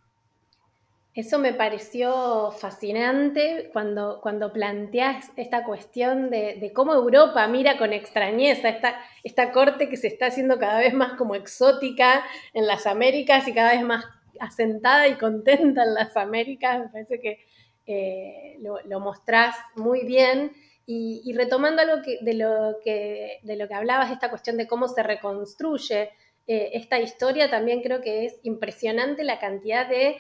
Eso 1.13 1.41
me 1.41 1.53
pareció 1.53 2.53
fascinante 2.53 3.69
cuando, 3.73 4.21
cuando 4.23 4.53
planteas 4.53 5.31
esta 5.37 5.65
cuestión 5.65 6.31
de, 6.31 6.71
cómo 6.73 6.95
Europa 6.95 7.49
mira 7.49 7.79
con 7.79 7.93
extrañeza 7.93 8.69
esta, 8.69 9.01
esta 9.25 9.51
corte 9.51 9.89
que 9.89 9.97
se 9.97 10.07
está 10.07 10.27
haciendo 10.27 10.61
cada 10.61 10.79
vez 10.79 10.95
más 10.95 11.15
como 11.15 11.35
exótica 11.35 12.25
en 12.55 12.69
las 12.69 12.87
Américas 12.87 13.49
y 13.49 13.55
cada 13.55 13.73
vez 13.73 13.83
más 13.83 14.05
asentada 14.39 15.09
y 15.09 15.15
contenta 15.15 15.83
en 15.83 15.95
las 15.95 16.17
Américas. 16.17 16.79
Me 16.79 16.89
parece 16.89 17.21
que 17.21 17.45
eh, 17.87 18.59
lo, 18.61 19.01
mostrás 19.01 19.57
muy 19.75 20.05
bien. 20.05 20.53
Y, 20.87 21.33
retomando 21.37 21.83
algo 21.83 22.03
que, 22.03 22.19
de, 22.21 22.35
lo 22.35 22.77
que, 22.85 23.39
de 23.43 23.57
lo 23.57 23.69
que 23.69 23.75
hablabas, 23.75 24.11
esta 24.11 24.29
cuestión 24.29 24.57
de 24.57 24.67
cómo 24.67 24.89
se 24.89 25.05
reconstruye 25.05 26.11
eh, 26.49 26.71
esta 26.75 26.99
historia, 26.99 27.49
también 27.49 27.81
creo 27.81 28.01
que 28.01 28.27
es 28.27 28.41
impresionante 28.43 29.23
la 29.23 29.39
cantidad 29.39 29.89
de 29.89 30.17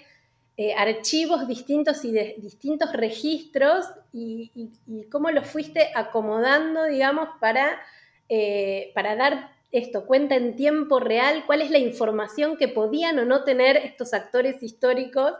eh, 0.62 0.74
archivos 0.76 1.48
distintos 1.48 2.04
y 2.04 2.12
de 2.12 2.34
distintos 2.36 2.92
registros 2.92 3.86
y, 4.12 4.70
cómo 5.10 5.30
los 5.30 5.46
fuiste 5.46 5.88
acomodando, 5.94 6.84
digamos, 6.84 7.30
para, 7.40 7.80
eh, 8.28 8.92
para 8.94 9.16
dar 9.16 9.52
esto, 9.72 10.04
cuenta 10.04 10.34
en 10.34 10.56
tiempo 10.56 11.00
real, 11.00 11.44
cuál 11.46 11.62
es 11.62 11.70
la 11.70 11.78
información 11.78 12.58
que 12.58 12.68
podían 12.68 13.18
o 13.18 13.24
no 13.24 13.42
tener 13.44 13.78
estos 13.78 14.12
actores 14.12 14.62
históricos 14.62 15.32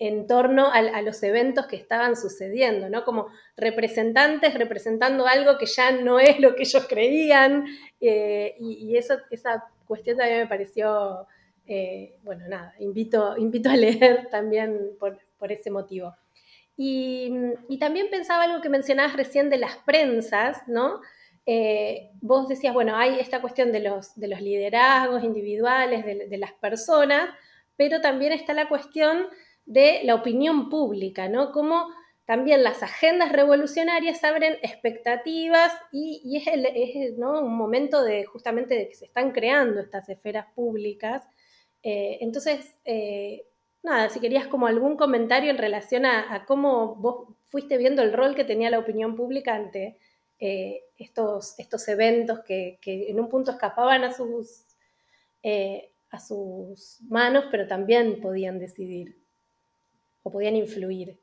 en 0.00 0.26
torno 0.26 0.72
a, 0.72 1.02
los 1.02 1.22
eventos 1.22 1.68
que 1.68 1.76
estaban 1.76 2.16
sucediendo, 2.16 2.90
¿no? 2.90 3.04
Como 3.04 3.28
representantes 3.56 4.54
representando 4.54 5.28
algo 5.28 5.56
que 5.56 5.66
ya 5.66 5.92
no 5.92 6.18
es 6.18 6.40
lo 6.40 6.56
que 6.56 6.64
ellos 6.64 6.84
creían, 6.88 7.64
eh, 8.00 8.56
y, 8.58 8.96
eso, 8.96 9.18
esa 9.30 9.68
cuestión 9.86 10.16
también 10.16 10.40
me 10.40 10.48
pareció 10.48 11.28
eh, 11.66 12.18
bueno, 12.22 12.46
nada, 12.48 12.74
invito, 12.78 13.36
invito 13.38 13.70
a 13.70 13.76
leer 13.76 14.28
también 14.30 14.96
por, 14.98 15.18
ese 15.50 15.70
motivo. 15.70 16.14
Y, 16.76 17.30
también 17.78 18.08
pensaba 18.10 18.44
algo 18.44 18.62
que 18.62 18.70
mencionabas 18.70 19.14
recién 19.14 19.50
de 19.50 19.58
las 19.58 19.76
prensas, 19.76 20.62
¿no? 20.66 21.00
Eh, 21.44 22.10
vos 22.22 22.48
decías, 22.48 22.72
bueno, 22.72 22.96
hay 22.96 23.18
esta 23.20 23.42
cuestión 23.42 23.70
de 23.70 23.80
los, 23.80 24.18
de 24.18 24.28
los 24.28 24.40
liderazgos 24.40 25.22
individuales, 25.22 26.04
de, 26.06 26.38
las 26.38 26.52
personas, 26.54 27.28
pero 27.76 28.00
también 28.00 28.32
está 28.32 28.54
la 28.54 28.68
cuestión 28.68 29.26
de 29.66 30.00
la 30.04 30.14
opinión 30.14 30.70
pública, 30.70 31.28
¿no? 31.28 31.52
Cómo 31.52 31.88
también 32.24 32.62
las 32.62 32.82
agendas 32.82 33.32
revolucionarias 33.32 34.24
abren 34.24 34.54
expectativas 34.62 35.72
y, 35.92 36.38
es, 36.38 36.46
es 36.74 37.18
un 37.18 37.54
momento 37.54 38.02
de 38.02 38.24
justamente 38.24 38.74
de 38.74 38.88
que 38.88 38.94
se 38.94 39.04
están 39.04 39.32
creando 39.32 39.80
estas 39.80 40.08
esferas 40.08 40.46
públicas 40.54 41.28
eh, 41.84 42.16
entonces, 42.22 42.74
eh, 42.86 43.46
nada, 43.82 44.08
si 44.08 44.18
querías 44.18 44.46
como 44.46 44.66
algún 44.66 44.96
comentario 44.96 45.50
en 45.50 45.58
relación 45.58 46.06
a, 46.06 46.46
cómo 46.46 46.96
vos 46.96 47.28
fuiste 47.50 47.76
viendo 47.76 48.02
el 48.02 48.14
rol 48.14 48.34
que 48.34 48.44
tenía 48.44 48.70
la 48.70 48.78
opinión 48.78 49.14
pública 49.14 49.54
ante 49.54 49.98
eh, 50.40 50.80
estos, 50.96 51.54
estos 51.58 51.86
eventos 51.88 52.40
que, 52.40 52.78
en 52.82 53.20
un 53.20 53.28
punto 53.28 53.50
escapaban 53.50 54.02
a 54.02 54.12
sus, 54.14 54.64
a 56.10 56.20
sus 56.20 57.02
manos, 57.02 57.44
pero 57.50 57.68
también 57.68 58.20
podían 58.22 58.58
decidir 58.58 59.18
o 60.22 60.32
podían 60.32 60.56
influir. 60.56 61.20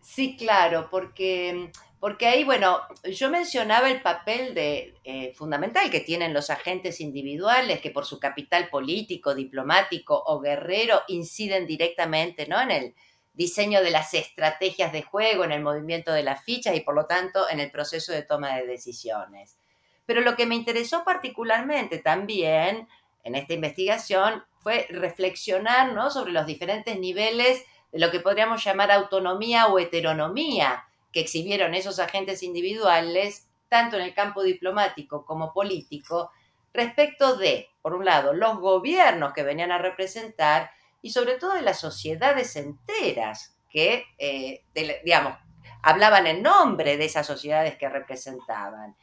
sí, 0.00 0.36
claro, 0.36 0.88
porque 0.90 1.70
porque 2.02 2.26
ahí, 2.26 2.42
bueno, 2.42 2.80
yo 3.04 3.30
mencionaba 3.30 3.88
el 3.88 4.02
papel 4.02 4.54
de, 4.54 4.92
eh, 5.04 5.32
fundamental 5.36 5.88
que 5.88 6.00
tienen 6.00 6.34
los 6.34 6.50
agentes 6.50 7.00
individuales 7.00 7.80
que 7.80 7.92
por 7.92 8.06
su 8.06 8.18
capital 8.18 8.70
político, 8.70 9.36
diplomático 9.36 10.20
o 10.26 10.40
guerrero 10.40 11.02
inciden 11.06 11.64
directamente 11.64 12.48
¿no? 12.48 12.60
en 12.60 12.72
el 12.72 12.94
diseño 13.34 13.80
de 13.82 13.92
las 13.92 14.14
estrategias 14.14 14.90
de 14.90 15.02
juego, 15.02 15.44
en 15.44 15.52
el 15.52 15.62
movimiento 15.62 16.12
de 16.12 16.24
las 16.24 16.42
fichas 16.42 16.74
y 16.74 16.80
por 16.80 16.96
lo 16.96 17.06
tanto 17.06 17.48
en 17.48 17.60
el 17.60 17.70
proceso 17.70 18.10
de 18.10 18.22
toma 18.22 18.56
de 18.56 18.66
decisiones. 18.66 19.56
Pero 20.04 20.22
lo 20.22 20.34
que 20.34 20.46
me 20.46 20.56
interesó 20.56 21.04
particularmente 21.04 21.98
también 21.98 22.88
en 23.22 23.34
esta 23.36 23.54
investigación 23.54 24.42
fue 24.58 24.88
reflexionar 24.90 25.92
¿no? 25.92 26.10
sobre 26.10 26.32
los 26.32 26.46
diferentes 26.46 26.98
niveles 26.98 27.64
de 27.92 28.00
lo 28.00 28.10
que 28.10 28.18
podríamos 28.18 28.64
llamar 28.64 28.90
autonomía 28.90 29.68
o 29.68 29.78
heteronomía 29.78 30.84
que 31.12 31.20
exhibieron 31.20 31.74
esos 31.74 31.98
agentes 31.98 32.42
individuales, 32.42 33.48
tanto 33.68 33.96
en 33.96 34.02
el 34.02 34.14
campo 34.14 34.42
diplomático 34.42 35.24
como 35.24 35.52
político, 35.52 36.30
respecto 36.72 37.36
de, 37.36 37.68
por 37.82 37.94
un 37.94 38.04
lado, 38.04 38.32
los 38.32 38.58
gobiernos 38.58 39.32
que 39.32 39.42
venían 39.42 39.72
a 39.72 39.78
representar 39.78 40.70
y 41.02 41.10
sobre 41.10 41.34
todo 41.36 41.54
de 41.54 41.62
las 41.62 41.80
sociedades 41.80 42.56
enteras 42.56 43.56
que, 43.68 44.04
eh, 44.18 44.64
digamos, 45.04 45.36
hablaban 45.82 46.26
en 46.26 46.42
nombre 46.42 46.96
de 46.96 47.04
esas 47.04 47.26
sociedades 47.26 47.76
que 47.76 47.88
representaban. 47.88 48.96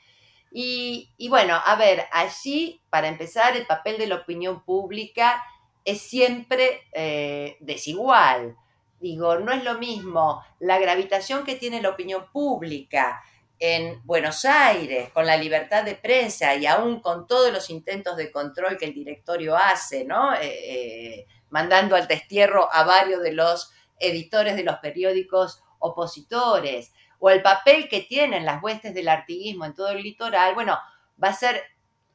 Y, 0.52 1.28
bueno, 1.30 1.60
a 1.64 1.76
ver, 1.76 2.06
allí, 2.12 2.82
para 2.90 3.08
empezar, 3.08 3.56
el 3.56 3.68
papel 3.68 3.98
de 3.98 4.08
la 4.08 4.16
opinión 4.16 4.64
pública 4.64 5.44
es 5.86 6.02
siempre 6.02 6.82
eh, 6.94 7.58
desigual. 7.60 8.56
Digo, 9.00 9.38
no 9.40 9.52
es 9.52 9.64
lo 9.64 9.78
mismo 9.78 10.44
la 10.60 10.78
gravitación 10.78 11.44
que 11.44 11.56
tiene 11.56 11.82
la 11.82 11.90
opinión 11.90 12.26
pública 12.32 13.22
en 13.58 14.02
Buenos 14.06 14.46
Aires, 14.46 15.10
con 15.12 15.26
la 15.26 15.38
libertad 15.38 15.84
de 15.84 15.96
prensa 15.96 16.56
y 16.56 16.66
aún 16.66 17.02
con 17.02 17.28
todos 17.28 17.52
los 17.52 17.70
intentos 17.70 18.16
de 18.16 18.32
control 18.32 18.78
que 18.78 18.86
el 18.86 18.94
directorio 18.94 19.56
hace, 19.56 20.06
¿no? 20.06 20.34
Eh, 20.34 20.40
eh, 20.42 21.28
mandando 21.50 21.96
al 21.96 22.08
destierro 22.08 22.70
a 22.72 22.84
varios 22.84 23.22
de 23.22 23.34
los 23.34 23.72
editores 24.00 24.56
de 24.56 24.64
los 24.64 24.78
periódicos 24.78 25.62
opositores, 25.80 26.94
o 27.20 27.30
el 27.30 27.42
papel 27.42 27.90
que 27.90 28.02
tienen 28.02 28.46
las 28.46 28.64
huestes 28.64 28.94
del 28.94 29.10
artiguismo 29.10 29.66
en 29.66 29.74
todo 29.74 29.90
el 29.90 30.02
litoral, 30.02 30.56
bueno, 30.56 30.78
va 31.22 31.30
a 31.30 31.34
ser 31.34 31.62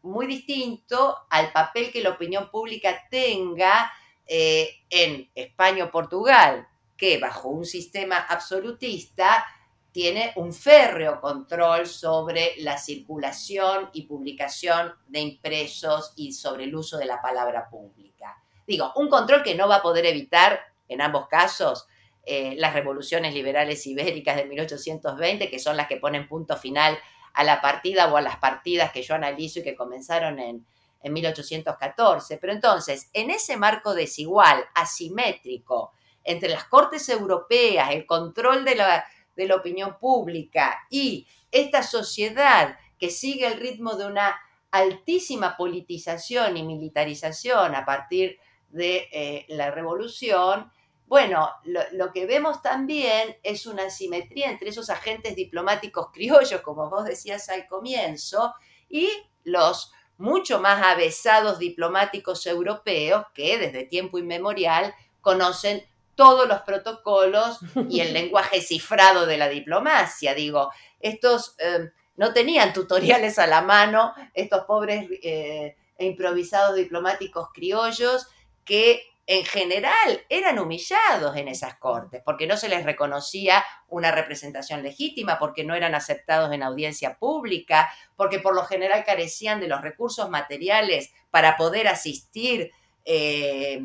muy 0.03 0.27
distinto 0.27 1.17
al 1.31 1.53
papel 1.53 1.91
que 1.93 2.03
la 2.03 2.11
opinión 2.11 2.51
pública 2.51 3.07
tenga 3.11 3.93
eh, 4.27 4.83
en 4.89 5.31
España 5.35 5.85
o 5.85 5.91
Portugal, 5.91 6.67
que 7.05 7.19
bajo 7.19 7.51
un 7.51 7.67
sistema 7.67 8.17
absolutista 8.17 9.45
tiene 9.93 10.33
un 10.37 10.55
férreo 10.55 11.21
control 11.21 11.87
sobre 11.87 12.53
la 12.61 12.79
circulación 12.79 13.91
y 13.93 14.07
publicación 14.07 14.95
de 15.09 15.21
impresos 15.21 16.15
y 16.17 16.33
sobre 16.33 16.65
el 16.65 16.75
uso 16.75 16.97
de 16.97 17.05
la 17.05 17.21
palabra 17.21 17.69
pública. 17.69 18.43
Digo, 18.67 18.91
un 18.97 19.11
control 19.11 19.43
que 19.43 19.55
no 19.55 19.69
va 19.69 19.77
a 19.77 19.83
poder 19.83 20.07
evitar, 20.07 20.61
en 20.89 21.03
ambos 21.03 21.29
casos, 21.29 21.87
eh, 22.25 22.55
las 22.57 22.73
revoluciones 22.73 23.35
liberales 23.35 23.87
ibéricas 23.87 24.37
de 24.37 24.47
1820, 24.47 25.51
que 25.51 25.59
son 25.59 25.77
las 25.77 25.89
que 25.89 25.99
ponen 25.99 26.27
punto 26.27 26.57
final 26.57 26.99
a 27.35 27.45
la 27.45 27.61
partida 27.61 28.11
o 28.11 28.17
a 28.17 28.23
las 28.23 28.39
partidas 28.39 28.93
que 28.93 29.03
yo 29.03 29.15
analizo 29.15 29.59
y 29.59 29.63
que 29.63 29.77
comenzaron 29.77 30.39
en, 30.39 30.67
en 31.03 31.13
1814. 31.13 32.39
Pero 32.39 32.55
entonces, 32.55 33.11
en 33.13 33.31
ese 33.31 33.59
marco 33.59 33.93
desigual, 33.93 34.65
asimétrico, 34.75 35.93
entre 36.25 36.49
las 36.49 36.65
cortes 36.65 37.09
europeas, 37.09 37.91
el 37.93 38.07
control 38.07 38.65
de 38.65 38.75
la, 38.75 39.05
de 39.37 39.47
la 39.47 39.57
opinión 39.57 39.99
pública 39.99 40.87
y 40.91 41.27
esta 41.51 41.83
sociedad 41.83 42.77
que 42.99 43.11
sigue 43.11 43.47
el 43.47 43.61
ritmo 43.61 43.95
de 43.95 44.07
una 44.07 44.41
altísima 44.71 45.57
politización 45.57 46.57
y 46.57 46.65
militarización 46.65 47.75
a 47.75 47.85
partir 47.85 48.39
de 48.71 49.09
eh, 49.13 49.47
la 49.49 49.71
revolución, 49.71 50.73
bueno, 51.07 51.49
lo, 51.65 52.13
que 52.13 52.27
vemos 52.27 52.61
también 52.63 53.37
es 53.43 53.67
una 53.67 53.91
simetría 53.91 54.51
entre 54.51 54.71
esos 54.71 54.91
agentes 54.91 55.37
diplomáticos 55.37 56.09
criollos, 56.13 56.61
como 56.63 56.91
vos 56.91 57.05
decías 57.05 57.49
al 57.51 57.69
comienzo, 57.69 58.55
y 58.89 59.09
los 59.45 59.93
mucho 60.17 60.61
más 60.61 60.83
avesados 60.83 61.59
diplomáticos 61.59 62.47
europeos 62.47 63.27
que 63.35 63.59
desde 63.59 63.85
tiempo 63.85 64.19
inmemorial 64.19 64.95
conocen 65.21 65.85
todos 66.15 66.49
los 66.49 66.63
protocolos 66.63 67.59
y 67.89 68.01
el 68.01 68.13
lenguaje 68.13 68.61
cifrado 68.61 69.27
de 69.27 69.37
la 69.37 69.49
diplomacia. 69.49 70.35
Digo, 70.35 70.71
estos 71.01 71.57
eh, 71.59 71.91
no 72.17 72.33
tenían 72.33 72.73
tutoriales 72.73 73.39
a 73.39 73.47
la 73.47 73.63
mano, 73.63 74.15
estos 74.35 74.65
pobres 74.65 75.09
eh, 75.23 75.77
e 75.97 76.07
improvisados 76.07 76.77
diplomáticos 76.77 77.49
criollos 77.53 78.27
que 78.65 79.03
en 79.27 79.45
general 79.45 80.23
eran 80.29 80.59
humillados 80.59 81.37
en 81.37 81.49
esas 81.49 81.77
cortes, 81.77 82.21
porque 82.25 82.47
no 82.47 82.57
se 82.57 82.69
les 82.69 82.85
reconocía 82.85 83.65
una 83.89 84.11
representación 84.11 84.83
legítima, 84.83 85.39
porque 85.39 85.65
no 85.65 85.75
eran 85.75 85.95
aceptados 85.95 86.53
en 86.53 86.63
audiencia 86.63 87.17
pública, 87.19 87.91
porque 88.17 88.39
por 88.39 88.55
lo 88.55 88.65
general 88.65 89.03
carecían 89.05 89.61
de 89.61 89.69
los 89.69 89.81
recursos 89.81 90.29
materiales 90.29 91.11
para 91.31 91.57
poder 91.57 91.89
asistir 91.89 92.71
eh, 93.07 93.83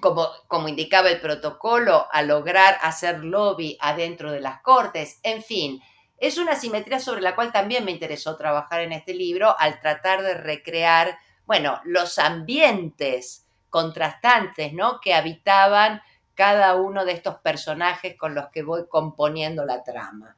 como, 0.00 0.28
como 0.46 0.68
indicaba 0.68 1.10
el 1.10 1.20
protocolo, 1.20 2.06
a 2.10 2.22
lograr 2.22 2.78
hacer 2.82 3.24
lobby 3.24 3.76
adentro 3.80 4.32
de 4.32 4.40
las 4.40 4.60
cortes, 4.62 5.20
en 5.22 5.42
fin. 5.42 5.80
Es 6.18 6.38
una 6.38 6.56
simetría 6.56 6.98
sobre 6.98 7.20
la 7.20 7.34
cual 7.34 7.52
también 7.52 7.84
me 7.84 7.92
interesó 7.92 8.36
trabajar 8.36 8.80
en 8.80 8.92
este 8.92 9.14
libro 9.14 9.54
al 9.58 9.80
tratar 9.80 10.22
de 10.22 10.34
recrear, 10.34 11.18
bueno, 11.46 11.80
los 11.84 12.18
ambientes 12.18 13.46
contrastantes, 13.70 14.72
¿no? 14.72 15.00
Que 15.00 15.14
habitaban 15.14 16.02
cada 16.34 16.76
uno 16.76 17.04
de 17.04 17.12
estos 17.12 17.36
personajes 17.38 18.16
con 18.16 18.34
los 18.34 18.48
que 18.50 18.62
voy 18.62 18.86
componiendo 18.88 19.64
la 19.64 19.82
trama. 19.82 20.36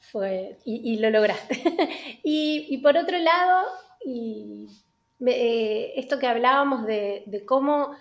Fue, 0.00 0.58
y, 0.64 0.98
lo 0.98 1.10
lograste. 1.10 1.62
y, 2.22 2.78
por 2.78 2.96
otro 2.96 3.18
lado, 3.18 3.66
y, 4.04 4.66
eh, 5.26 5.92
esto 5.96 6.18
que 6.18 6.26
hablábamos 6.26 6.84
de, 6.84 7.24
de 7.26 7.44
cómo 7.44 7.96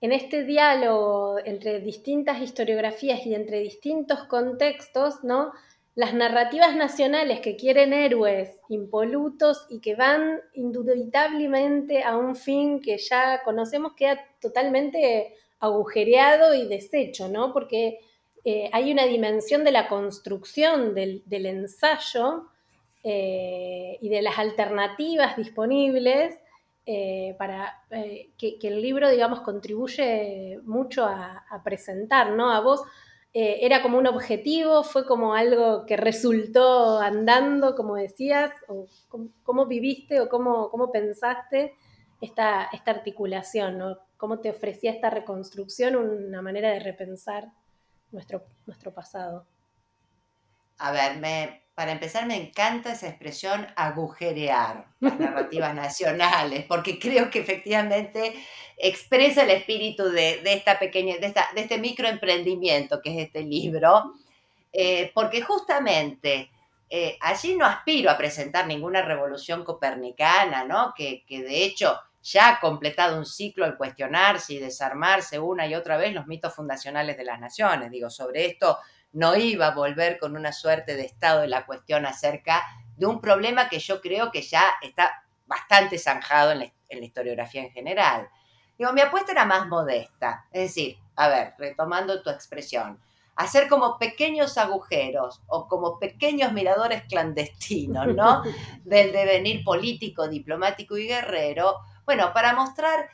en 0.00 0.12
este 0.12 0.44
diálogo 0.44 1.38
entre 1.44 1.80
distintas 1.80 2.40
historiografías 2.40 3.26
y 3.26 3.34
entre 3.34 3.60
distintos 3.60 4.24
contextos, 4.24 5.24
¿no? 5.24 5.52
Las 5.94 6.14
narrativas 6.14 6.76
nacionales 6.76 7.40
que 7.40 7.56
quieren 7.56 7.92
héroes 7.92 8.60
impolutos 8.68 9.66
y 9.68 9.80
que 9.80 9.96
van 9.96 10.40
indubitablemente 10.54 12.04
a 12.04 12.16
un 12.16 12.36
fin 12.36 12.80
que 12.80 12.98
ya 12.98 13.42
conocemos 13.42 13.94
queda 13.94 14.24
totalmente 14.40 15.34
agujereado 15.58 16.54
y 16.54 16.68
deshecho, 16.68 17.28
¿no? 17.28 17.52
Porque 17.52 17.98
eh, 18.44 18.70
hay 18.72 18.92
una 18.92 19.06
dimensión 19.06 19.64
de 19.64 19.72
la 19.72 19.88
construcción 19.88 20.94
del, 20.94 21.24
ensayo 21.28 22.44
eh, 23.02 23.98
y 24.00 24.08
de 24.08 24.22
las 24.22 24.38
alternativas 24.38 25.36
disponibles 25.36 26.36
eh, 26.90 27.34
para 27.36 27.82
eh, 27.90 28.30
que, 28.38 28.56
el 28.62 28.80
libro, 28.80 29.10
digamos, 29.10 29.42
contribuye 29.42 30.58
mucho 30.64 31.04
a, 31.04 31.44
presentar, 31.62 32.30
¿no? 32.30 32.50
A 32.50 32.60
vos 32.60 32.80
eh, 33.34 33.58
era 33.60 33.82
como 33.82 33.98
un 33.98 34.06
objetivo, 34.06 34.82
fue 34.82 35.04
como 35.04 35.34
algo 35.34 35.84
que 35.84 35.98
resultó 35.98 36.98
andando, 36.98 37.74
como 37.74 37.96
decías, 37.96 38.52
o 38.68 38.86
cómo, 39.42 39.66
viviste 39.66 40.18
o 40.18 40.30
cómo, 40.30 40.70
cómo 40.70 40.90
pensaste 40.90 41.74
esta, 42.22 42.70
esta 42.72 42.92
articulación, 42.92 43.76
¿no? 43.76 43.98
Cómo 44.16 44.40
te 44.40 44.48
ofrecía 44.48 44.92
esta 44.92 45.10
reconstrucción 45.10 45.94
una 45.94 46.40
manera 46.40 46.70
de 46.70 46.80
repensar 46.80 47.52
nuestro, 48.12 48.46
nuestro 48.64 48.94
pasado. 48.94 49.46
A 50.78 50.90
ver, 50.90 51.18
me, 51.18 51.67
para 51.78 51.92
empezar, 51.92 52.26
me 52.26 52.34
encanta 52.34 52.90
esa 52.90 53.06
expresión 53.06 53.64
agujerear 53.76 54.86
las 54.98 55.16
narrativas 55.16 55.72
nacionales, 55.76 56.64
porque 56.64 56.98
creo 56.98 57.30
que 57.30 57.38
efectivamente 57.38 58.34
expresa 58.76 59.44
el 59.44 59.50
espíritu 59.50 60.10
de, 60.10 60.40
esta 60.44 60.80
pequeña, 60.80 61.18
de, 61.18 61.32
este 61.54 61.78
microemprendimiento 61.78 63.00
que 63.00 63.10
es 63.10 63.26
este 63.26 63.42
libro, 63.42 64.14
eh, 64.72 65.12
porque 65.14 65.40
justamente 65.40 66.50
eh, 66.90 67.16
allí 67.20 67.54
no 67.54 67.64
aspiro 67.64 68.10
a 68.10 68.18
presentar 68.18 68.66
ninguna 68.66 69.02
revolución 69.02 69.62
copernicana, 69.62 70.64
¿no? 70.64 70.92
Que, 70.96 71.24
que 71.28 71.44
de 71.44 71.62
hecho 71.62 71.96
ya 72.24 72.48
ha 72.48 72.60
completado 72.60 73.16
un 73.16 73.24
ciclo 73.24 73.64
al 73.64 73.76
cuestionarse 73.76 74.54
y 74.54 74.58
desarmarse 74.58 75.38
una 75.38 75.64
y 75.68 75.76
otra 75.76 75.96
vez 75.96 76.12
los 76.12 76.26
mitos 76.26 76.52
fundacionales 76.52 77.16
de 77.16 77.24
las 77.24 77.38
naciones. 77.38 77.88
Digo, 77.92 78.10
sobre 78.10 78.46
esto 78.46 78.78
no 79.12 79.36
iba 79.36 79.68
a 79.68 79.74
volver 79.74 80.18
con 80.18 80.36
una 80.36 80.52
suerte 80.52 80.96
de 80.96 81.04
estado 81.04 81.40
de 81.40 81.48
la 81.48 81.66
cuestión 81.66 82.06
acerca 82.06 82.64
de 82.96 83.06
un 83.06 83.20
problema 83.20 83.68
que 83.68 83.78
yo 83.78 84.00
creo 84.00 84.30
que 84.30 84.42
ya 84.42 84.64
está 84.82 85.24
bastante 85.46 85.98
zanjado 85.98 86.52
en 86.52 86.58
la, 86.58 87.04
historiografía 87.04 87.62
en 87.62 87.70
general. 87.70 88.28
Digo, 88.76 88.92
mi 88.92 89.00
apuesta 89.00 89.32
era 89.32 89.44
más 89.44 89.66
modesta, 89.66 90.46
es 90.52 90.62
decir, 90.62 90.98
a 91.16 91.28
ver, 91.28 91.54
retomando 91.58 92.22
tu 92.22 92.30
expresión, 92.30 93.00
hacer 93.34 93.68
como 93.68 93.98
pequeños 93.98 94.58
agujeros 94.58 95.42
o 95.46 95.68
como 95.68 95.98
pequeños 95.98 96.52
miradores 96.52 97.02
clandestinos, 97.08 98.08
¿no? 98.14 98.42
Del 98.84 99.12
devenir 99.12 99.64
político, 99.64 100.28
diplomático 100.28 100.96
y 100.96 101.06
guerrero, 101.06 101.78
bueno, 102.04 102.32
para 102.32 102.54
mostrar 102.54 103.08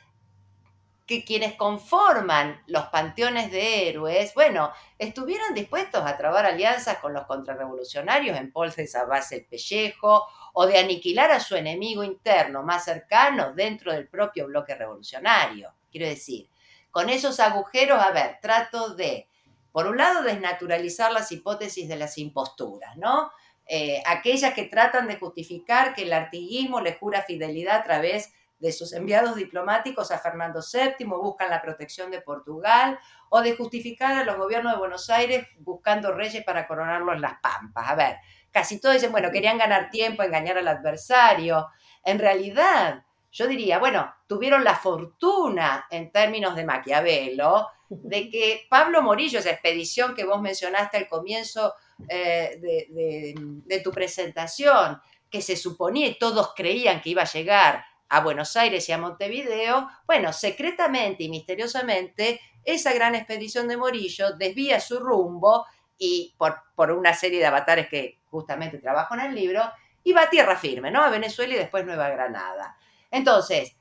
que 1.05 1.23
quienes 1.23 1.53
conforman 1.53 2.63
los 2.65 2.85
panteones 2.87 3.51
de 3.51 3.89
héroes, 3.89 4.33
bueno, 4.33 4.71
estuvieron 4.97 5.53
dispuestos 5.53 6.03
a 6.03 6.17
trabar 6.17 6.45
alianzas 6.45 6.97
con 6.97 7.13
los 7.13 7.25
contrarrevolucionarios 7.25 8.37
en 8.37 8.51
pos 8.51 8.75
de 8.75 8.89
base 9.07 9.35
el 9.35 9.45
pellejo 9.45 10.25
o 10.53 10.65
de 10.65 10.79
aniquilar 10.79 11.31
a 11.31 11.39
su 11.39 11.55
enemigo 11.55 12.03
interno 12.03 12.63
más 12.63 12.85
cercano 12.85 13.53
dentro 13.53 13.91
del 13.91 14.07
propio 14.07 14.47
bloque 14.47 14.73
revolucionario. 14.73 15.73
Quiero 15.91 16.07
decir, 16.07 16.49
con 16.89 17.09
esos 17.09 17.39
agujeros, 17.39 18.01
a 18.01 18.11
ver, 18.11 18.39
trato 18.41 18.95
de, 18.95 19.27
por 19.71 19.85
un 19.85 19.97
lado, 19.97 20.23
desnaturalizar 20.23 21.11
las 21.11 21.31
hipótesis 21.31 21.87
de 21.87 21.97
las 21.97 22.17
imposturas, 22.17 22.97
¿no? 22.97 23.31
Eh, 23.67 24.01
aquellas 24.05 24.53
que 24.53 24.63
tratan 24.63 25.07
de 25.07 25.17
justificar 25.17 25.93
que 25.93 26.03
el 26.03 26.13
artiguismo 26.13 26.81
le 26.81 26.93
jura 26.93 27.23
fidelidad 27.23 27.77
a 27.77 27.83
través 27.83 28.29
de 28.29 28.35
sus 28.71 28.93
enviados 28.93 29.35
diplomáticos 29.35 30.11
a 30.11 30.19
Fernando 30.19 30.61
VII, 30.61 31.05
buscan 31.05 31.49
la 31.49 31.61
protección 31.61 32.11
de 32.11 32.21
Portugal, 32.21 32.99
o 33.29 33.41
de 33.41 33.55
justificar 33.55 34.15
a 34.15 34.23
los 34.23 34.37
gobiernos 34.37 34.73
de 34.73 34.79
Buenos 34.79 35.09
Aires 35.09 35.47
buscando 35.59 36.13
reyes 36.13 36.43
para 36.43 36.67
coronarlo 36.67 37.13
en 37.13 37.21
las 37.21 37.39
Pampas. 37.41 37.89
A 37.89 37.95
ver, 37.95 38.17
casi 38.51 38.79
todos 38.79 38.95
dicen, 38.95 39.11
bueno, 39.11 39.31
querían 39.31 39.57
ganar 39.57 39.89
tiempo, 39.89 40.23
engañar 40.23 40.57
al 40.57 40.67
adversario. 40.67 41.67
En 42.03 42.19
realidad, 42.19 43.03
yo 43.31 43.47
diría, 43.47 43.79
bueno, 43.79 44.13
tuvieron 44.27 44.63
la 44.63 44.75
fortuna 44.75 45.85
en 45.89 46.11
términos 46.11 46.55
de 46.55 46.63
Maquiavelo 46.63 47.67
de 47.89 48.29
que 48.29 48.65
Pablo 48.69 49.01
Morillo, 49.01 49.39
esa 49.39 49.51
expedición 49.51 50.15
que 50.15 50.25
vos 50.25 50.41
mencionaste 50.41 50.97
al 50.97 51.07
comienzo 51.07 51.73
eh, 52.09 52.59
de, 52.61 53.79
tu 53.81 53.91
presentación, 53.91 54.99
que 55.29 55.41
se 55.41 55.55
suponía 55.55 56.07
y 56.07 56.17
todos 56.17 56.53
creían 56.55 57.01
que 57.01 57.09
iba 57.09 57.23
a 57.23 57.31
llegar 57.31 57.83
a 58.15 58.21
Buenos 58.21 58.55
Aires 58.55 58.87
y 58.87 58.93
a 58.93 58.97
Montevideo, 58.97 59.89
bueno, 60.07 60.31
secretamente 60.31 61.23
y 61.23 61.29
misteriosamente, 61.29 62.39
esa 62.63 62.93
gran 62.93 63.13
expedición 63.13 63.67
de 63.67 63.75
Morillo 63.75 64.37
desvía 64.37 64.79
su 64.79 64.99
rumbo 64.99 65.65
y 65.97 66.33
por, 66.37 66.61
por 66.75 66.91
una 66.91 67.13
serie 67.13 67.39
de 67.39 67.45
avatares 67.45 67.89
que 67.89 68.19
justamente 68.29 68.77
trabajo 68.77 69.15
en 69.15 69.19
el 69.19 69.35
libro, 69.35 69.63
y 70.01 70.13
va 70.13 70.23
a 70.23 70.29
tierra 70.29 70.55
firme, 70.55 70.91
¿no? 70.91 71.03
A 71.03 71.09
Venezuela 71.09 71.55
y 71.55 71.57
después 71.57 71.85
Nueva 71.85 72.07
Granada. 72.09 72.77
Entonces, 73.11 73.75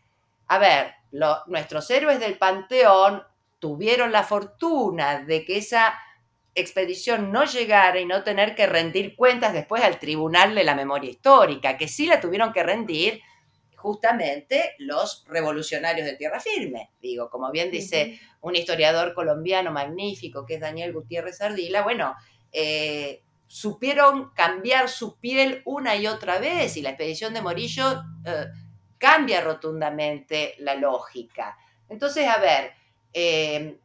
a 0.49 0.59
ver, 0.59 0.95
nuestros 1.47 1.89
héroes 1.91 2.19
del 2.19 2.37
Panteón 2.37 3.23
tuvieron 3.61 4.11
la 4.11 4.25
fortuna 4.25 5.21
de 5.21 5.45
que 5.45 5.59
esa 5.59 5.95
expedición 6.57 7.31
no 7.31 7.45
llegara 7.45 8.01
y 8.01 8.05
no 8.05 8.25
tener 8.25 8.57
que 8.57 8.67
rendir 8.67 9.15
cuentas 9.15 9.53
después 9.53 9.85
al 9.85 10.01
Tribunal 10.01 10.57
de 10.57 10.65
la 10.65 10.75
Memoria 10.75 11.11
Histórica, 11.11 11.77
que 11.77 11.87
sí 11.87 12.07
la 12.07 12.21
tuvieron 12.21 12.53
que 12.53 12.65
rendir 12.65 13.23
justamente 13.85 14.73
los 14.79 15.27
revolucionarios 15.29 16.07
de 16.07 16.17
tierra 16.17 16.41
firme. 16.41 16.89
Digo, 17.03 17.29
como 17.29 17.51
bien 17.51 17.71
dice 17.71 18.19
un 18.41 18.57
historiador 18.57 19.13
colombiano 19.13 19.71
magnífico 19.73 20.47
que 20.47 20.55
es 20.55 20.61
Daniel 20.61 20.95
Gutiérrez 20.95 21.43
Ardila, 21.43 21.83
bueno, 21.83 22.15
eh, 22.51 23.21
supieron 23.47 24.31
cambiar 24.31 24.89
su 24.89 25.19
piel 25.19 25.61
una 25.67 25.97
y 25.97 26.07
otra 26.07 26.39
vez 26.39 26.79
y 26.79 26.81
la 26.81 26.91
expedición 26.91 27.35
de 27.35 27.43
Morillo 27.43 28.03
eh, 28.25 28.47
cambia 28.97 29.43
rotundamente 29.43 30.55
la 30.61 30.77
lógica. 30.77 31.59
Entonces, 31.91 32.27
a 32.27 32.39
ver, 32.39 32.73
eh, 33.13 33.77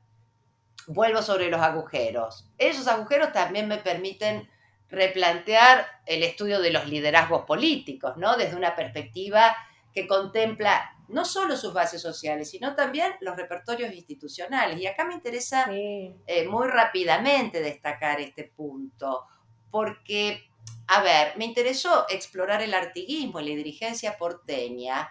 vuelvo 0.88 1.22
sobre 1.22 1.50
los 1.50 1.60
agujeros. 1.60 2.48
Esos 2.58 2.88
agujeros 2.88 3.34
también 3.34 3.68
me 3.68 3.80
permiten 3.80 4.48
replantear 4.90 5.86
el 6.06 6.24
estudio 6.24 6.62
de 6.62 6.72
los 6.72 6.88
liderazgos 6.88 7.44
políticos, 7.44 8.16
¿no? 8.16 8.38
Desde 8.38 8.56
una 8.56 8.78
perspectiva 8.78 9.58
que 9.94 10.08
contempla 10.08 10.96
no 11.10 11.26
solo 11.26 11.58
sus 11.58 11.74
bases 11.74 12.02
sociales, 12.02 12.52
sino 12.52 12.76
también 12.76 13.14
los 13.22 13.36
repertorios 13.36 13.94
institucionales. 13.94 14.80
Y 14.80 14.88
acá 14.88 15.06
me 15.06 15.16
interesa 15.16 15.66
eh, 15.72 16.48
muy 16.48 16.68
rápidamente 16.68 17.62
destacar 17.62 18.22
este 18.22 18.44
punto, 18.44 19.26
porque, 19.72 20.50
a 20.88 21.02
ver, 21.02 21.36
me 21.38 21.46
interesó 21.46 22.06
explorar 22.10 22.62
el 22.62 22.74
artiguismo 22.74 23.40
y 23.40 23.50
la 23.50 23.56
dirigencia 23.56 24.18
porteña 24.18 25.10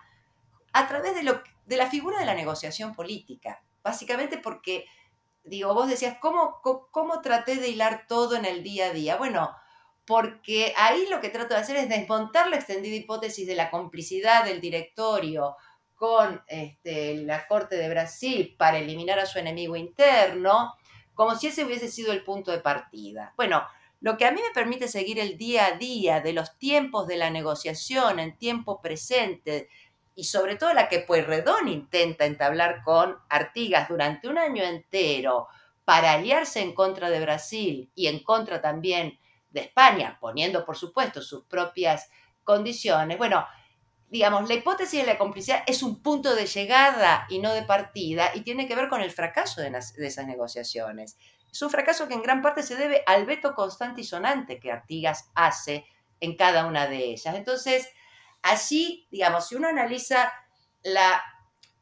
a 0.72 0.86
través 0.86 1.14
de, 1.14 1.24
lo, 1.24 1.42
de 1.66 1.76
la 1.76 1.88
figura 1.88 2.20
de 2.20 2.26
la 2.26 2.34
negociación 2.34 2.94
política, 2.94 3.62
básicamente 3.82 4.38
porque, 4.38 4.84
digo, 5.42 5.74
vos 5.74 5.88
decías, 5.88 6.18
¿cómo, 6.20 6.60
cómo 6.62 7.20
traté 7.20 7.56
de 7.56 7.70
hilar 7.70 8.06
todo 8.06 8.36
en 8.36 8.44
el 8.44 8.62
día 8.62 8.86
a 8.86 8.92
día? 8.92 9.16
Bueno, 9.16 9.50
porque 10.08 10.72
ahí 10.78 11.06
lo 11.10 11.20
que 11.20 11.28
trato 11.28 11.52
de 11.52 11.60
hacer 11.60 11.76
es 11.76 11.90
desmontar 11.90 12.48
la 12.48 12.56
extendida 12.56 12.96
hipótesis 12.96 13.46
de 13.46 13.54
la 13.54 13.70
complicidad 13.70 14.42
del 14.42 14.58
directorio 14.58 15.54
con 15.96 16.42
este, 16.46 17.16
la 17.16 17.46
Corte 17.46 17.76
de 17.76 17.90
Brasil 17.90 18.54
para 18.56 18.78
eliminar 18.78 19.18
a 19.18 19.26
su 19.26 19.38
enemigo 19.38 19.76
interno, 19.76 20.74
como 21.12 21.36
si 21.36 21.48
ese 21.48 21.62
hubiese 21.62 21.88
sido 21.88 22.10
el 22.12 22.24
punto 22.24 22.50
de 22.50 22.60
partida. 22.60 23.34
Bueno, 23.36 23.62
lo 24.00 24.16
que 24.16 24.24
a 24.24 24.30
mí 24.30 24.40
me 24.40 24.54
permite 24.54 24.88
seguir 24.88 25.18
el 25.18 25.36
día 25.36 25.66
a 25.66 25.72
día 25.72 26.22
de 26.22 26.32
los 26.32 26.56
tiempos 26.56 27.06
de 27.06 27.18
la 27.18 27.28
negociación 27.28 28.18
en 28.18 28.38
tiempo 28.38 28.80
presente 28.80 29.68
y 30.14 30.24
sobre 30.24 30.56
todo 30.56 30.72
la 30.72 30.88
que 30.88 31.00
Pueyrredón 31.00 31.68
intenta 31.68 32.24
entablar 32.24 32.82
con 32.82 33.18
Artigas 33.28 33.90
durante 33.90 34.26
un 34.26 34.38
año 34.38 34.64
entero 34.64 35.48
para 35.84 36.12
aliarse 36.12 36.62
en 36.62 36.72
contra 36.72 37.10
de 37.10 37.20
Brasil 37.20 37.90
y 37.94 38.06
en 38.06 38.22
contra 38.22 38.62
también 38.62 39.18
de 39.50 39.60
España, 39.60 40.18
poniendo 40.20 40.64
por 40.64 40.76
supuesto 40.76 41.22
sus 41.22 41.44
propias 41.44 42.08
condiciones. 42.44 43.18
Bueno, 43.18 43.46
digamos, 44.10 44.48
la 44.48 44.54
hipótesis 44.54 45.00
de 45.00 45.06
la 45.06 45.18
complicidad 45.18 45.62
es 45.66 45.82
un 45.82 46.02
punto 46.02 46.34
de 46.34 46.46
llegada 46.46 47.26
y 47.28 47.38
no 47.38 47.52
de 47.52 47.62
partida 47.62 48.30
y 48.34 48.40
tiene 48.40 48.66
que 48.66 48.74
ver 48.74 48.88
con 48.88 49.02
el 49.02 49.10
fracaso 49.10 49.60
de, 49.60 49.72
esas 49.98 50.26
negociaciones. 50.26 51.18
Es 51.50 51.62
un 51.62 51.70
fracaso 51.70 52.08
que 52.08 52.14
en 52.14 52.22
gran 52.22 52.42
parte 52.42 52.62
se 52.62 52.76
debe 52.76 53.02
al 53.06 53.26
veto 53.26 53.54
constante 53.54 54.02
y 54.02 54.04
sonante 54.04 54.60
que 54.60 54.72
Artigas 54.72 55.30
hace 55.34 55.86
en 56.20 56.36
cada 56.36 56.66
una 56.66 56.86
de 56.86 57.04
ellas. 57.04 57.34
Entonces, 57.34 57.88
así, 58.42 59.06
digamos, 59.10 59.48
si 59.48 59.54
uno 59.54 59.68
analiza 59.68 60.32
la 60.82 61.22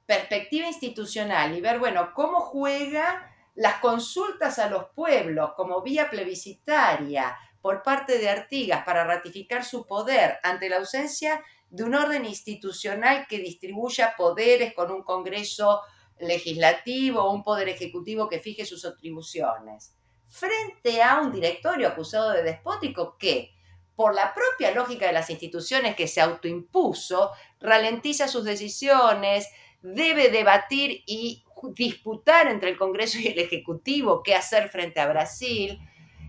perspectiva 0.06 0.66
institucional 0.66 1.56
y 1.56 1.60
ver, 1.60 1.78
bueno, 1.78 2.12
cómo 2.14 2.40
juega 2.40 3.32
las 3.54 3.76
consultas 3.76 4.58
a 4.58 4.68
los 4.68 4.86
pueblos 4.90 5.52
como 5.56 5.82
vía 5.82 6.10
plebiscitaria, 6.10 7.36
por 7.66 7.82
parte 7.82 8.20
de 8.20 8.28
Artigas 8.28 8.84
para 8.84 9.02
ratificar 9.02 9.64
su 9.64 9.86
poder 9.86 10.38
ante 10.44 10.68
la 10.68 10.76
ausencia 10.76 11.42
de 11.68 11.82
un 11.82 11.96
orden 11.96 12.24
institucional 12.24 13.26
que 13.28 13.40
distribuya 13.40 14.14
poderes 14.16 14.72
con 14.72 14.92
un 14.92 15.02
Congreso 15.02 15.80
legislativo 16.20 17.24
o 17.24 17.32
un 17.32 17.42
poder 17.42 17.68
ejecutivo 17.68 18.28
que 18.28 18.38
fije 18.38 18.64
sus 18.64 18.84
atribuciones, 18.84 19.96
frente 20.28 21.02
a 21.02 21.20
un 21.20 21.32
directorio 21.32 21.88
acusado 21.88 22.30
de 22.30 22.44
despótico 22.44 23.16
que, 23.18 23.50
por 23.96 24.14
la 24.14 24.32
propia 24.32 24.70
lógica 24.70 25.08
de 25.08 25.12
las 25.12 25.28
instituciones 25.28 25.96
que 25.96 26.06
se 26.06 26.20
autoimpuso, 26.20 27.32
ralentiza 27.58 28.28
sus 28.28 28.44
decisiones, 28.44 29.48
debe 29.82 30.28
debatir 30.28 31.02
y 31.04 31.42
disputar 31.74 32.46
entre 32.46 32.70
el 32.70 32.78
Congreso 32.78 33.18
y 33.18 33.26
el 33.26 33.40
Ejecutivo 33.40 34.22
qué 34.22 34.36
hacer 34.36 34.68
frente 34.68 35.00
a 35.00 35.08
Brasil. 35.08 35.80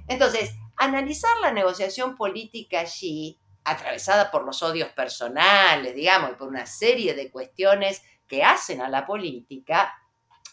Entonces, 0.08 0.56
analizar 0.78 1.32
la 1.42 1.52
negociación 1.52 2.16
política 2.16 2.82
allí, 2.82 3.40
atravesada 3.63 4.32
por 4.32 4.46
los 4.46 4.63
odios 4.63 4.90
personales, 4.90 5.94
digamos, 5.94 6.32
y 6.32 6.36
por 6.36 6.48
una 6.48 6.66
serie 6.66 7.13
de 7.13 7.30
cuestiones 7.30 8.02
que 8.28 8.44
hacen 8.44 8.82
a 8.82 8.90
la 8.90 9.06
política, 9.06 9.94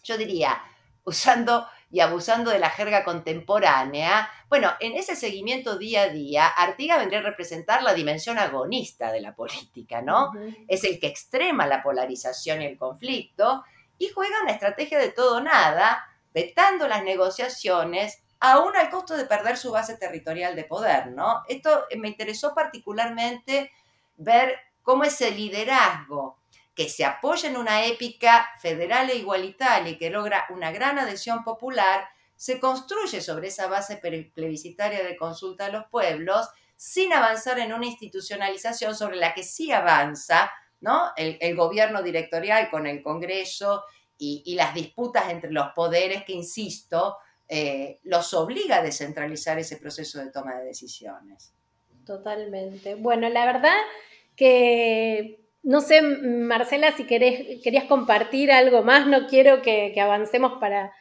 yo 0.02 0.16
diría, 0.18 0.60
usando 1.04 1.68
y 1.90 2.00
abusando 2.00 2.50
de 2.50 2.58
la 2.58 2.70
jerga 2.70 3.04
contemporánea, 3.04 4.28
bueno, 4.48 4.72
en 4.80 4.94
ese 4.94 5.14
seguimiento 5.14 5.78
día 5.78 6.02
a 6.02 6.08
día, 6.08 6.48
Artiga 6.48 6.98
vendría 6.98 7.20
a 7.20 7.22
representar 7.22 7.82
la 7.82 7.94
dimensión 7.94 8.38
agonista 8.38 9.12
de 9.12 9.20
la 9.20 9.34
política, 9.36 10.02
¿no? 10.02 10.32
Es 10.66 10.82
el 10.82 10.98
que 10.98 11.06
extrema 11.06 11.66
la 11.68 11.82
polarización 11.82 12.62
y 12.62 12.66
el 12.66 12.76
conflicto 12.76 13.62
y 13.98 14.08
juega 14.08 14.42
una 14.42 14.52
estrategia 14.52 14.98
de 14.98 15.10
todo 15.10 15.40
nada, 15.40 16.04
vetando 16.32 16.88
las 16.88 17.04
negociaciones 17.04 18.23
aún 18.40 18.76
al 18.76 18.90
costo 18.90 19.16
de 19.16 19.24
perder 19.24 19.56
su 19.56 19.72
base 19.72 19.96
territorial 19.96 20.56
de 20.56 20.64
poder, 20.64 21.08
¿no? 21.08 21.42
Esto 21.48 21.84
me 21.96 22.08
interesó 22.08 22.54
particularmente 22.54 23.70
ver 24.16 24.58
cómo 24.82 25.04
ese 25.04 25.30
liderazgo 25.30 26.38
que 26.74 26.88
se 26.88 27.04
apoya 27.04 27.48
en 27.48 27.56
una 27.56 27.84
épica 27.84 28.50
federal 28.60 29.08
e 29.10 29.16
igualitaria 29.16 29.92
y 29.92 29.98
que 29.98 30.10
logra 30.10 30.46
una 30.50 30.72
gran 30.72 30.98
adhesión 30.98 31.44
popular, 31.44 32.08
se 32.36 32.58
construye 32.58 33.20
sobre 33.20 33.48
esa 33.48 33.68
base 33.68 33.96
plebiscitaria 33.96 35.04
de 35.04 35.16
consulta 35.16 35.66
a 35.66 35.70
los 35.70 35.86
pueblos 35.86 36.48
sin 36.76 37.12
avanzar 37.12 37.60
en 37.60 37.72
una 37.72 37.86
institucionalización 37.86 38.94
sobre 38.94 39.16
la 39.16 39.34
que 39.34 39.44
sí 39.44 39.70
avanza 39.70 40.50
¿no? 40.80 41.12
el, 41.16 41.56
gobierno 41.56 42.02
directorial 42.02 42.68
con 42.70 42.86
el 42.86 43.02
Congreso 43.02 43.84
y, 44.18 44.42
y, 44.44 44.54
las 44.54 44.74
disputas 44.74 45.30
entre 45.30 45.50
los 45.50 45.68
poderes 45.74 46.24
que, 46.24 46.32
insisto, 46.32 47.16
eh, 47.48 47.98
los 48.04 48.32
obliga 48.34 48.78
a 48.78 48.82
descentralizar 48.82 49.58
ese 49.58 49.76
proceso 49.76 50.18
de 50.18 50.30
toma 50.30 50.56
de 50.56 50.66
decisiones. 50.66 51.52
Totalmente. 52.06 52.94
Bueno, 52.94 53.28
la 53.28 53.46
verdad 53.46 53.76
que 54.36 55.44
no 55.64 55.80
sé, 55.80 56.02
Marcela, 56.02 56.92
si 56.92 57.04
querés, 57.04 57.62
querías 57.62 57.84
compartir 57.84 58.52
algo 58.52 58.82
más, 58.82 59.06
no 59.06 59.26
quiero 59.26 59.62
que, 59.62 59.98
avancemos 59.98 60.60
para 60.60 60.92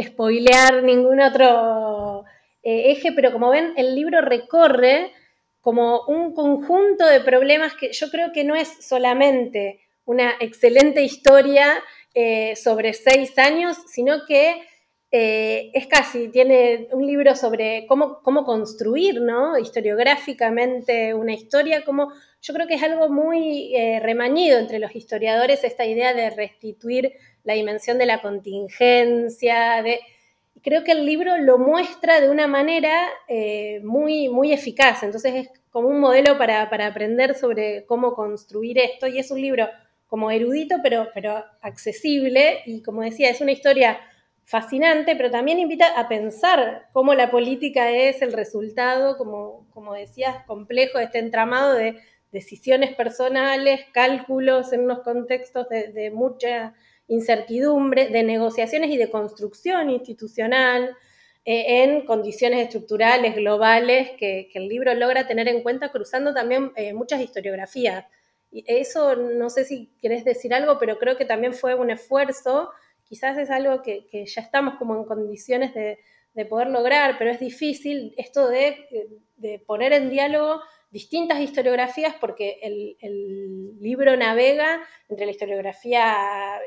spoilear 0.00 0.82
ningún 0.82 1.20
otro 1.20 2.24
eh, 2.62 2.90
eje, 2.90 3.12
pero 3.12 3.32
como 3.32 3.48
ven, 3.48 3.72
el 3.76 3.94
libro 3.94 4.20
recorre 4.20 5.10
como 5.62 6.02
un 6.06 6.34
conjunto 6.34 7.06
de 7.06 7.20
problemas 7.20 7.74
que 7.74 7.92
yo 7.92 8.10
creo 8.10 8.30
que 8.32 8.44
no 8.44 8.54
es 8.54 8.68
solamente 8.86 9.80
una 10.04 10.34
excelente 10.38 11.02
historia 11.02 11.82
eh, 12.12 12.56
sobre 12.56 12.92
seis 12.92 13.38
años, 13.38 13.78
sino 13.86 14.26
que 14.26 14.62
eh, 15.12 15.70
es 15.74 15.88
casi, 15.88 16.28
tiene 16.28 16.88
un 16.92 17.04
libro 17.04 17.34
sobre 17.34 17.84
cómo, 17.88 18.22
cómo 18.22 18.44
construir, 18.44 19.20
¿no? 19.20 19.58
Historiográficamente 19.58 21.14
una 21.14 21.32
historia, 21.32 21.84
como 21.84 22.12
yo 22.40 22.54
creo 22.54 22.68
que 22.68 22.74
es 22.74 22.82
algo 22.82 23.08
muy 23.08 23.74
eh, 23.74 23.98
remañido 24.00 24.58
entre 24.58 24.78
los 24.78 24.94
historiadores 24.94 25.64
esta 25.64 25.84
idea 25.84 26.14
de 26.14 26.30
restituir 26.30 27.12
la 27.42 27.54
dimensión 27.54 27.98
de 27.98 28.06
la 28.06 28.22
contingencia, 28.22 29.82
de, 29.82 30.00
creo 30.62 30.84
que 30.84 30.92
el 30.92 31.04
libro 31.04 31.36
lo 31.38 31.58
muestra 31.58 32.20
de 32.20 32.30
una 32.30 32.46
manera 32.46 33.08
eh, 33.28 33.80
muy, 33.82 34.28
muy 34.28 34.52
eficaz, 34.52 35.02
entonces 35.02 35.34
es 35.34 35.50
como 35.70 35.88
un 35.88 36.00
modelo 36.00 36.38
para, 36.38 36.62
aprender 36.62 37.34
sobre 37.34 37.84
cómo 37.86 38.14
construir 38.14 38.78
esto 38.78 39.06
y 39.06 39.18
es 39.18 39.30
un 39.30 39.40
libro 39.40 39.68
como 40.06 40.30
erudito 40.30 40.76
pero, 40.82 41.08
pero 41.14 41.44
accesible 41.62 42.60
y 42.66 42.82
como 42.82 43.02
decía, 43.02 43.30
es 43.30 43.40
una 43.40 43.52
historia 43.52 44.00
fascinante, 44.50 45.14
pero 45.14 45.30
también 45.30 45.60
invita 45.60 45.86
a 45.96 46.08
pensar 46.08 46.88
cómo 46.92 47.14
la 47.14 47.30
política 47.30 47.92
es 47.92 48.20
el 48.20 48.32
resultado, 48.32 49.16
como, 49.16 49.68
como 49.72 49.94
decías, 49.94 50.44
complejo 50.44 50.98
de 50.98 51.04
este 51.04 51.20
entramado 51.20 51.74
de 51.74 52.00
decisiones 52.32 52.96
personales, 52.96 53.82
cálculos 53.92 54.72
en 54.72 54.80
unos 54.80 55.02
contextos 55.02 55.68
de, 55.68 56.10
mucha 56.12 56.74
incertidumbre, 57.06 58.08
de 58.08 58.24
negociaciones 58.24 58.90
y 58.90 58.96
de 58.96 59.08
construcción 59.08 59.88
institucional 59.88 60.96
eh, 61.44 61.84
en 61.84 62.04
condiciones 62.04 62.64
estructurales, 62.64 63.36
globales, 63.36 64.10
que, 64.18 64.50
el 64.52 64.66
libro 64.66 64.92
logra 64.94 65.28
tener 65.28 65.46
en 65.46 65.62
cuenta 65.62 65.92
cruzando 65.92 66.34
también 66.34 66.72
eh, 66.74 66.92
muchas 66.92 67.20
historiografías. 67.20 68.04
Y 68.50 68.64
eso 68.66 69.14
no 69.14 69.48
sé 69.48 69.64
si 69.64 69.92
querés 70.02 70.24
decir 70.24 70.52
algo, 70.52 70.76
pero 70.80 70.98
creo 70.98 71.16
que 71.16 71.24
también 71.24 71.54
fue 71.54 71.76
un 71.76 71.90
esfuerzo, 71.90 72.70
quizás 73.10 73.36
es 73.36 73.50
algo 73.50 73.82
que, 73.82 74.06
ya 74.24 74.40
estamos 74.40 74.76
como 74.76 74.94
en 74.94 75.04
condiciones 75.04 75.74
de, 75.74 75.98
poder 76.48 76.68
lograr, 76.68 77.18
pero 77.18 77.30
es 77.30 77.40
difícil 77.40 78.14
esto 78.16 78.48
de, 78.48 78.86
de 79.36 79.58
poner 79.58 79.92
en 79.92 80.08
diálogo 80.08 80.62
distintas 80.90 81.40
historiografías 81.40 82.14
porque 82.20 82.58
el, 82.62 83.78
libro 83.80 84.16
navega 84.16 84.80
entre 85.08 85.26
la 85.26 85.32
historiografía 85.32 86.60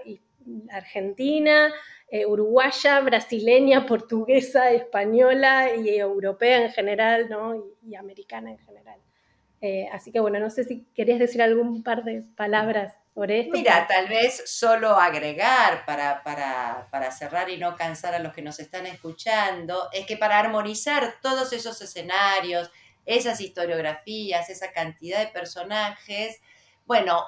argentina, 0.69 1.73
eh, 2.09 2.25
uruguaya, 2.25 2.99
brasileña, 2.99 3.85
portuguesa, 3.85 4.71
española 4.71 5.75
y 5.75 5.89
europea 5.89 6.65
en 6.65 6.71
general, 6.71 7.29
¿no? 7.29 7.55
y, 7.81 7.95
americana 7.95 8.51
en 8.51 8.59
general. 8.59 8.99
Eh, 9.65 9.87
así 9.93 10.11
que 10.11 10.19
bueno, 10.19 10.41
no 10.41 10.49
sé 10.49 10.65
si 10.65 10.85
querías 10.93 11.19
decir 11.19 11.41
algún 11.41 11.83
par 11.83 12.03
de 12.03 12.21
palabras 12.35 12.95
sobre 13.13 13.39
esto. 13.39 13.53
Mira, 13.53 13.87
tal 13.87 14.09
vez 14.09 14.43
solo 14.45 14.89
agregar 14.99 15.85
para, 15.85 16.21
para, 16.21 16.89
para 16.91 17.11
cerrar 17.11 17.49
y 17.49 17.55
no 17.55 17.77
cansar 17.77 18.13
a 18.13 18.19
los 18.19 18.33
que 18.33 18.41
nos 18.41 18.59
están 18.59 18.85
escuchando, 18.87 19.87
es 19.93 20.05
que 20.05 20.17
para 20.17 20.37
armonizar 20.37 21.15
todos 21.21 21.53
esos 21.53 21.81
escenarios, 21.81 22.69
esas 23.05 23.39
historiografías, 23.39 24.49
esa 24.49 24.73
cantidad 24.73 25.19
de 25.19 25.27
personajes, 25.27 26.41
bueno, 26.85 27.23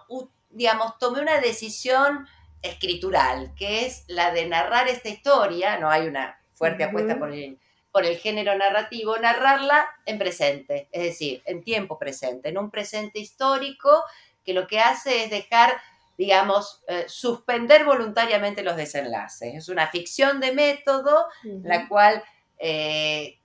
digamos, 0.49 0.97
tomé 0.97 1.21
una 1.21 1.39
decisión 1.39 2.27
escritural, 2.61 3.53
que 3.55 3.86
es 3.86 4.03
la 4.09 4.31
de 4.31 4.45
narrar 4.45 4.89
esta 4.89 5.07
historia, 5.07 5.77
no 5.77 5.89
hay 5.89 6.05
una 6.05 6.38
fuerte 6.51 6.83
apuesta 6.83 7.17
por 7.17 7.31
el, 7.31 7.57
por 7.96 8.06
el 8.06 8.18
género 8.18 8.58
narrativo, 8.58 9.18
narrarla 9.18 9.88
en 10.06 10.18
presente, 10.18 10.89
es 10.91 11.02
decir, 11.02 11.41
en 11.46 11.64
tiempo 11.64 11.98
presente, 11.98 12.50
en 12.50 12.58
un 12.58 12.70
presente 12.70 13.20
histórico 13.20 14.04
que 14.43 14.52
lo 14.54 14.68
que 14.68 14.82
hace 14.82 15.24
es 15.24 15.30
dejar, 15.30 15.78
digamos, 16.18 16.84
eh, 16.89 17.06
suspender 17.08 17.86
voluntariamente 17.86 18.64
los 18.64 18.76
desenlaces. 18.76 19.56
Es 19.56 19.70
una 19.70 19.88
ficción 19.88 20.41
de 20.41 20.52
método, 20.52 21.26
la 21.64 21.88
cual 21.88 22.22
eh, 22.58 23.39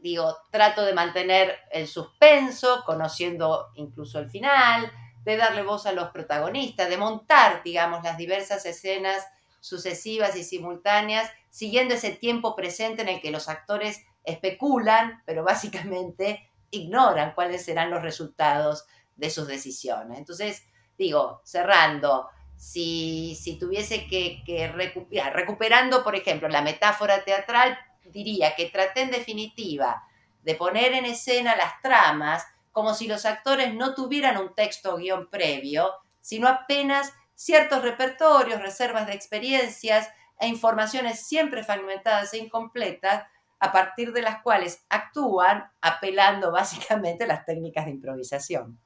digo, 0.00 0.36
trato 0.50 0.84
de 0.84 0.92
mantener 0.92 1.60
el 1.70 1.88
suspenso, 1.88 2.82
conociendo 2.84 3.70
incluso 3.76 4.18
el 4.18 4.28
final, 4.28 4.92
de 5.24 5.38
darle 5.38 5.62
voz 5.62 5.86
a 5.86 5.92
los 5.92 6.10
protagonistas, 6.10 6.90
de 6.90 6.98
montar, 6.98 7.62
digamos, 7.62 8.04
las 8.04 8.18
diversas 8.18 8.66
escenas 8.66 9.26
sucesivas 9.64 10.36
y 10.36 10.44
simultáneas, 10.44 11.30
siguiendo 11.48 11.94
ese 11.94 12.10
tiempo 12.10 12.54
presente 12.54 13.00
en 13.00 13.08
el 13.08 13.22
que 13.22 13.30
los 13.30 13.48
actores 13.48 14.04
especulan, 14.22 15.22
pero 15.24 15.42
básicamente 15.42 16.50
ignoran 16.70 17.32
cuáles 17.34 17.64
serán 17.64 17.90
los 17.90 18.02
resultados 18.02 18.84
de 19.16 19.30
sus 19.30 19.48
decisiones. 19.48 20.18
Entonces, 20.18 20.66
digo, 20.98 21.40
cerrando, 21.44 22.28
si, 22.58 23.56
tuviese 23.58 24.06
que, 24.06 24.42
que 24.44 24.68
recuperar, 24.68 25.32
recuperando, 25.34 26.04
por 26.04 26.14
ejemplo, 26.14 26.46
la 26.50 26.60
metáfora 26.60 27.24
teatral, 27.24 27.78
diría 28.04 28.54
que 28.54 28.66
traté 28.66 29.00
en 29.00 29.12
definitiva 29.12 30.04
de 30.42 30.56
poner 30.56 30.92
en 30.92 31.06
escena 31.06 31.56
las 31.56 31.80
tramas 31.80 32.44
como 32.70 32.92
si 32.92 33.06
los 33.06 33.24
actores 33.24 33.72
no 33.72 33.94
tuvieran 33.94 34.36
un 34.36 34.54
texto 34.54 34.92
o 34.92 34.98
guion 34.98 35.30
previo, 35.30 35.90
sino 36.20 36.48
apenas 36.48 37.14
ciertos 37.44 37.82
repertorios, 37.82 38.62
reservas 38.62 39.06
de 39.06 39.12
experiencias 39.12 40.08
e 40.40 40.48
informaciones 40.48 41.26
siempre 41.26 41.62
fragmentadas 41.62 42.32
e 42.32 42.38
incompletas, 42.38 43.24
a 43.60 43.70
partir 43.70 44.14
de 44.14 44.22
las 44.22 44.42
cuales 44.42 44.82
actúan 44.88 45.64
apelando 45.82 46.50
básicamente 46.60 47.24
a 47.24 47.26
las 47.26 47.44
técnicas 47.44 47.84
de 47.84 47.90
improvisación. 47.90 48.78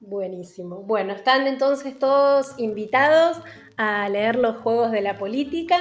Buenísimo. 0.00 0.82
Bueno, 0.82 1.12
están 1.12 1.46
entonces 1.46 1.96
todos 1.96 2.58
invitados 2.58 3.40
a 3.76 4.08
leer 4.08 4.34
los 4.36 4.56
Juegos 4.56 4.90
de 4.90 5.00
la 5.00 5.16
Política. 5.16 5.78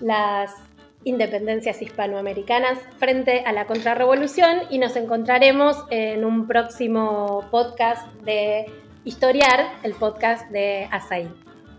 Las 0.00 0.54
independencias 1.02 1.82
hispanoamericanas 1.82 2.78
frente 2.98 3.40
a 3.40 3.52
la 3.52 3.66
contrarrevolución 3.66 4.60
y 4.70 4.78
nos 4.78 4.94
encontraremos 4.94 5.84
en 5.90 6.24
un 6.24 6.46
próximo 6.46 7.44
podcast 7.50 8.06
de 8.22 8.66
Historiar, 9.06 9.80
el 9.82 9.92
podcast 9.92 10.48
de 10.48 10.88
Asaí. 10.90 11.28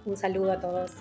Un 0.05 0.15
saludo 0.15 0.51
a 0.51 0.59
todos. 0.59 0.91